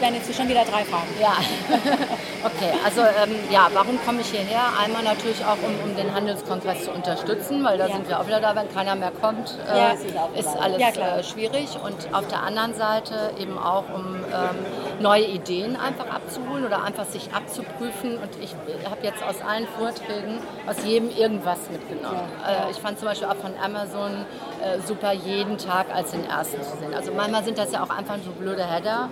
Das 0.00 0.08
wären 0.08 0.14
jetzt 0.14 0.34
schon 0.34 0.48
wieder 0.48 0.64
drei 0.64 0.82
Fragen. 0.84 1.08
Ja, 1.20 1.34
okay. 2.42 2.72
Also 2.82 3.02
ähm, 3.02 3.34
ja, 3.50 3.68
warum 3.74 3.98
komme 4.06 4.22
ich 4.22 4.28
hierher? 4.28 4.62
Einmal 4.82 5.02
natürlich 5.02 5.44
auch, 5.44 5.58
um, 5.62 5.90
um 5.90 5.94
den 5.94 6.14
Handelskongress 6.14 6.84
zu 6.86 6.90
unterstützen, 6.92 7.62
weil 7.62 7.76
da 7.76 7.86
Ja. 7.86 7.96
sind 7.96 8.08
wir 8.08 8.18
auch 8.18 8.26
wieder 8.26 8.40
da, 8.40 8.56
wenn 8.56 8.72
keiner 8.72 8.94
mehr 8.94 9.12
kommt, 9.20 9.58
äh, 9.70 9.76
Ja, 9.76 9.90
ist 9.90 10.06
ist 10.38 10.56
alles 10.58 10.78
Ja, 10.80 10.88
äh, 10.88 11.22
schwierig. 11.22 11.76
Und 11.84 12.14
auf 12.14 12.26
der 12.28 12.42
anderen 12.42 12.72
Seite 12.72 13.32
eben 13.38 13.58
auch, 13.58 13.84
um 13.94 14.16
ähm, 14.32 15.02
neue 15.02 15.24
Ideen 15.26 15.76
einfach 15.76 16.06
abzuholen 16.08 16.64
oder 16.64 16.82
einfach 16.82 17.04
sich 17.04 17.28
abzuprüfen. 17.34 18.16
Und 18.16 18.30
ich 18.42 18.54
habe 18.90 19.02
jetzt 19.02 19.22
aus 19.22 19.42
allen 19.46 19.68
Vorträgen, 19.78 20.38
aus 20.66 20.76
jedem 20.82 21.10
irgendwas 21.14 21.58
mitgenommen. 21.70 22.22
Äh, 22.48 22.70
ich 22.70 22.78
fand 22.78 22.98
zum 22.98 23.06
Beispiel 23.08 23.28
auch 23.28 23.36
von 23.36 23.52
Amazon 23.62 24.24
äh, 24.60 24.80
super, 24.86 25.12
jeden 25.12 25.58
Tag 25.58 25.86
als 25.94 26.10
den 26.12 26.24
ersten 26.24 26.62
zu 26.62 26.76
sehen. 26.76 26.94
Also 26.94 27.12
manchmal 27.12 27.44
sind 27.44 27.58
das 27.58 27.72
ja 27.72 27.82
auch 27.82 27.90
einfach 27.90 28.16
so 28.24 28.30
blöde 28.30 28.64
Header. 28.64 29.08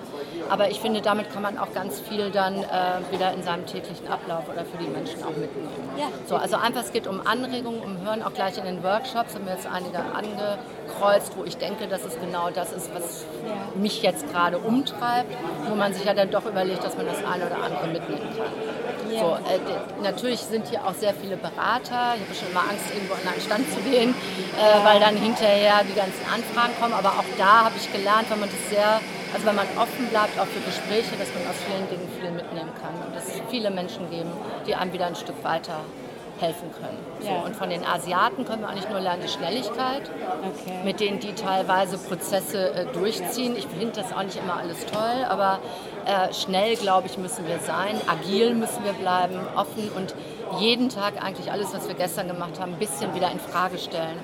Aber 0.50 0.70
ich 0.70 0.80
finde, 0.80 1.00
damit 1.00 1.32
kann 1.32 1.42
man 1.42 1.58
auch 1.58 1.72
ganz 1.74 2.00
viel 2.00 2.30
dann 2.30 2.56
äh, 2.56 2.66
wieder 3.10 3.32
in 3.32 3.42
seinem 3.42 3.66
täglichen 3.66 4.08
Ablauf 4.08 4.48
oder 4.48 4.64
für 4.64 4.78
die 4.78 4.88
Menschen 4.88 5.22
auch 5.22 5.36
mitnehmen. 5.36 5.68
Ja. 5.96 6.06
So, 6.26 6.36
also 6.36 6.56
einfach, 6.56 6.82
es 6.82 6.92
geht 6.92 7.06
um 7.06 7.26
Anregungen, 7.26 7.80
um 7.80 8.00
Hören, 8.00 8.22
auch 8.22 8.32
gleich 8.32 8.56
in 8.58 8.64
den 8.64 8.82
Workshops 8.82 9.34
haben 9.34 9.46
wir 9.46 9.54
jetzt 9.54 9.66
einige 9.66 9.98
angekreuzt, 9.98 11.32
wo 11.36 11.44
ich 11.44 11.56
denke, 11.56 11.86
dass 11.86 12.04
es 12.04 12.18
genau 12.20 12.50
das 12.50 12.72
ist, 12.72 12.94
was 12.94 13.24
mich 13.74 14.02
jetzt 14.02 14.30
gerade 14.30 14.58
umtreibt, 14.58 15.34
wo 15.68 15.74
man 15.74 15.92
sich 15.92 16.04
ja 16.04 16.14
dann 16.14 16.30
doch 16.30 16.46
überlegt, 16.46 16.84
dass 16.84 16.96
man 16.96 17.06
das 17.06 17.18
eine 17.24 17.46
oder 17.46 17.62
andere 17.62 17.86
mitnehmen 17.88 18.28
kann. 18.36 19.14
Ja. 19.14 19.20
So, 19.20 19.26
äh, 19.34 20.02
natürlich 20.02 20.40
sind 20.40 20.68
hier 20.68 20.84
auch 20.84 20.94
sehr 20.94 21.14
viele 21.14 21.36
Berater. 21.36 22.14
Ich 22.16 22.22
habe 22.22 22.34
schon 22.38 22.50
immer 22.50 22.60
Angst, 22.60 22.92
irgendwo 22.92 23.14
an 23.14 23.32
einen 23.32 23.40
Stand 23.40 23.72
zu 23.72 23.80
gehen, 23.80 24.10
äh, 24.10 24.84
weil 24.84 25.00
dann 25.00 25.16
hinterher 25.38 25.82
die 25.84 25.94
ganzen 25.94 26.24
Anfragen 26.32 26.72
kommen. 26.80 26.94
Aber 26.94 27.10
auch 27.10 27.30
da 27.36 27.64
habe 27.66 27.74
ich 27.76 27.90
gelernt, 27.92 28.30
wenn 28.30 28.40
man 28.40 28.48
das 28.48 28.70
sehr, 28.70 29.00
also 29.32 29.46
wenn 29.46 29.56
man 29.56 29.66
offen 29.78 30.06
bleibt 30.08 30.38
auch 30.38 30.46
für 30.46 30.60
Gespräche, 30.60 31.16
dass 31.18 31.28
man 31.34 31.46
aus 31.48 31.58
vielen 31.66 31.88
Dingen 31.88 32.08
viel 32.20 32.30
mitnehmen 32.30 32.70
kann 32.80 32.94
und 33.06 33.14
dass 33.14 33.26
es 33.28 33.40
viele 33.50 33.70
Menschen 33.70 34.10
geben, 34.10 34.30
die 34.66 34.74
einem 34.74 34.92
wieder 34.92 35.06
ein 35.06 35.16
Stück 35.16 35.42
weiter 35.44 35.80
helfen 36.40 36.70
können. 36.72 36.98
So, 37.20 37.26
Ja. 37.26 37.40
Und 37.40 37.56
von 37.56 37.68
den 37.68 37.84
Asiaten 37.84 38.44
können 38.44 38.62
wir 38.62 38.68
eigentlich 38.68 38.88
nur 38.88 39.00
lernen 39.00 39.22
die 39.24 39.28
Schnelligkeit, 39.28 40.02
Okay. 40.38 40.84
mit 40.84 41.00
denen 41.00 41.18
die 41.18 41.34
teilweise 41.34 41.98
Prozesse 41.98 42.70
äh, 42.74 42.86
durchziehen. 42.92 43.56
Ich 43.56 43.66
finde 43.66 44.00
das 44.00 44.12
auch 44.12 44.22
nicht 44.22 44.36
immer 44.38 44.56
alles 44.56 44.86
toll, 44.86 45.24
aber 45.28 45.58
äh, 46.06 46.32
schnell, 46.32 46.76
glaube 46.76 47.08
ich, 47.08 47.18
müssen 47.18 47.44
wir 47.48 47.58
sein. 47.58 48.00
Agil 48.06 48.54
müssen 48.54 48.84
wir 48.84 48.92
bleiben, 48.92 49.34
offen 49.56 49.90
und 49.96 50.14
jeden 50.60 50.88
Tag 50.90 51.20
eigentlich 51.22 51.50
alles, 51.50 51.74
was 51.74 51.88
wir 51.88 51.94
gestern 51.96 52.28
gemacht 52.28 52.60
haben, 52.60 52.74
ein 52.74 52.78
bisschen 52.78 53.14
wieder 53.16 53.32
in 53.32 53.40
Frage 53.40 53.76
stellen. 53.76 54.18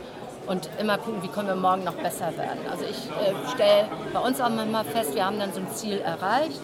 Und 0.46 0.68
immer 0.78 0.98
gucken, 0.98 1.22
wie 1.22 1.28
können 1.28 1.48
wir 1.48 1.54
morgen 1.54 1.84
noch 1.84 1.94
besser 1.94 2.26
werden. 2.36 2.58
Also 2.70 2.84
ich 2.84 2.98
äh, 3.08 3.32
stelle 3.54 3.88
bei 4.12 4.20
uns 4.20 4.40
auch 4.42 4.50
manchmal 4.50 4.84
fest, 4.84 5.14
wir 5.14 5.24
haben 5.24 5.38
dann 5.38 5.52
so 5.54 5.60
ein 5.60 5.70
Ziel 5.72 6.00
erreicht 6.00 6.60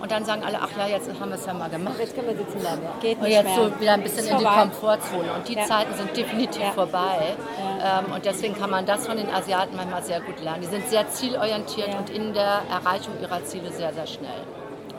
und 0.00 0.12
dann 0.12 0.24
sagen 0.24 0.44
alle, 0.44 0.58
ach 0.62 0.68
ja, 0.78 0.86
jetzt 0.86 1.08
haben 1.18 1.30
wir 1.30 1.34
es 1.36 1.44
ja 1.44 1.52
mal 1.52 1.68
gemacht. 1.68 1.94
Jetzt 1.98 2.14
können 2.14 2.28
wir 2.28 2.36
sitzen 2.36 2.60
bleiben. 2.60 2.82
ja. 2.84 2.90
Geht 3.00 3.18
Und 3.18 3.26
jetzt 3.26 3.44
mehr. 3.44 3.56
so 3.56 3.80
wieder 3.80 3.92
ein 3.94 4.02
bisschen 4.04 4.28
in 4.28 4.38
die. 4.38 4.44
Komfortzone. 4.44 5.32
Und 5.34 5.48
die 5.48 5.54
Ja. 5.54 5.64
Zeiten 5.64 5.94
sind 5.94 6.16
definitiv 6.16 6.62
Ja. 6.62 6.70
vorbei. 6.72 7.34
Ähm, 7.82 8.12
und 8.14 8.24
deswegen 8.24 8.54
kann 8.56 8.70
man 8.70 8.86
das 8.86 9.04
von 9.06 9.16
den 9.16 9.28
Asiaten 9.28 9.74
manchmal 9.76 10.04
sehr 10.04 10.20
gut 10.20 10.40
lernen. 10.40 10.60
Die 10.62 10.68
sind 10.68 10.88
sehr 10.88 11.08
zielorientiert 11.08 11.88
Ja. 11.88 11.98
und 11.98 12.10
in 12.10 12.34
der 12.34 12.60
Erreichung 12.70 13.14
ihrer 13.20 13.42
Ziele 13.44 13.72
sehr, 13.72 13.92
sehr 13.92 14.06
schnell. 14.06 14.30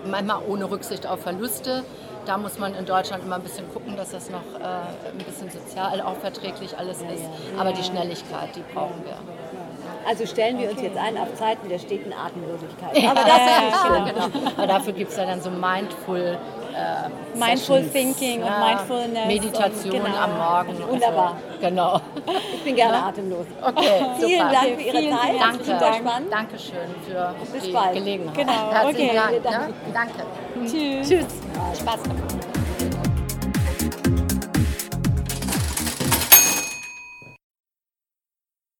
Manchmal 0.05 0.41
ohne 0.47 0.69
Rücksicht 0.69 1.07
auf 1.07 1.21
Verluste. 1.21 1.83
Da 2.25 2.37
muss 2.37 2.57
man 2.57 2.73
in 2.75 2.85
Deutschland 2.85 3.23
immer 3.23 3.35
ein 3.35 3.43
bisschen 3.43 3.71
gucken, 3.71 3.95
dass 3.95 4.11
das 4.11 4.29
noch 4.29 4.41
äh, 4.59 5.11
ein 5.11 5.17
bisschen 5.25 5.49
sozial 5.49 6.01
auch 6.01 6.15
verträglich 6.17 6.77
alles 6.77 6.99
ist. 7.01 7.25
Aber 7.57 7.71
die 7.71 7.83
Schnelligkeit, 7.83 8.55
die 8.55 8.63
brauchen 8.73 9.03
wir. 9.05 9.17
Also 10.07 10.25
stellen 10.27 10.59
wir 10.59 10.69
uns 10.69 10.81
jetzt 10.81 10.97
ein 10.97 11.17
auf 11.17 11.33
Zeiten 11.35 11.67
der 11.67 11.79
steten 11.79 12.13
Atemlosigkeit. 12.13 12.95
Aber 13.09 13.21
Aber 13.21 13.29
das 13.29 13.39
das 13.39 13.75
ist 13.75 14.31
genau. 14.31 14.51
Aber 14.57 14.67
dafür 14.67 14.93
gibt 14.93 15.11
es 15.11 15.17
ja 15.17 15.25
dann 15.25 15.41
so 15.41 15.49
Mindful 15.49 16.37
äh, 16.75 17.37
Mindful 17.37 17.83
Sessions, 17.83 17.93
Thinking 17.93 18.41
und 18.41 18.47
ja, 18.47 18.65
Mindfulness 18.65 19.27
Meditation 19.27 19.95
und 19.95 20.05
genau. 20.05 20.17
am 20.17 20.37
Morgen. 20.37 20.83
und 20.83 20.89
Wunderbar. 20.89 21.37
So. 21.53 21.65
Genau. 21.67 22.01
Ich 22.53 22.63
bin 22.63 22.75
gerne 22.75 23.03
atemlos. 23.03 23.45
Okay, 23.61 24.05
Vielen 24.19 24.39
super. 24.39 24.51
Dank 24.51 24.65
für 24.75 24.81
Ihre 24.81 24.97
Vielen 24.97 25.17
Zeit. 25.17 25.39
Danke. 25.39 25.63
Super 25.63 25.93
spannend. 25.93 26.33
Dankeschön 26.33 26.95
für 27.07 27.35
Bis 27.53 27.63
die 27.63 27.71
bald. 27.71 27.93
Gelegenheit. 27.93 28.35
Genau, 28.35 28.71
Herzlichen 28.71 29.09
okay. 29.09 29.41
Dank. 29.43 29.67
Ne? 29.67 29.73
Danke. 29.93 30.69
Tschüss. 30.69 31.07
Tschüss. 31.09 31.44
Spaß 31.75 32.03
gemacht. 32.03 32.34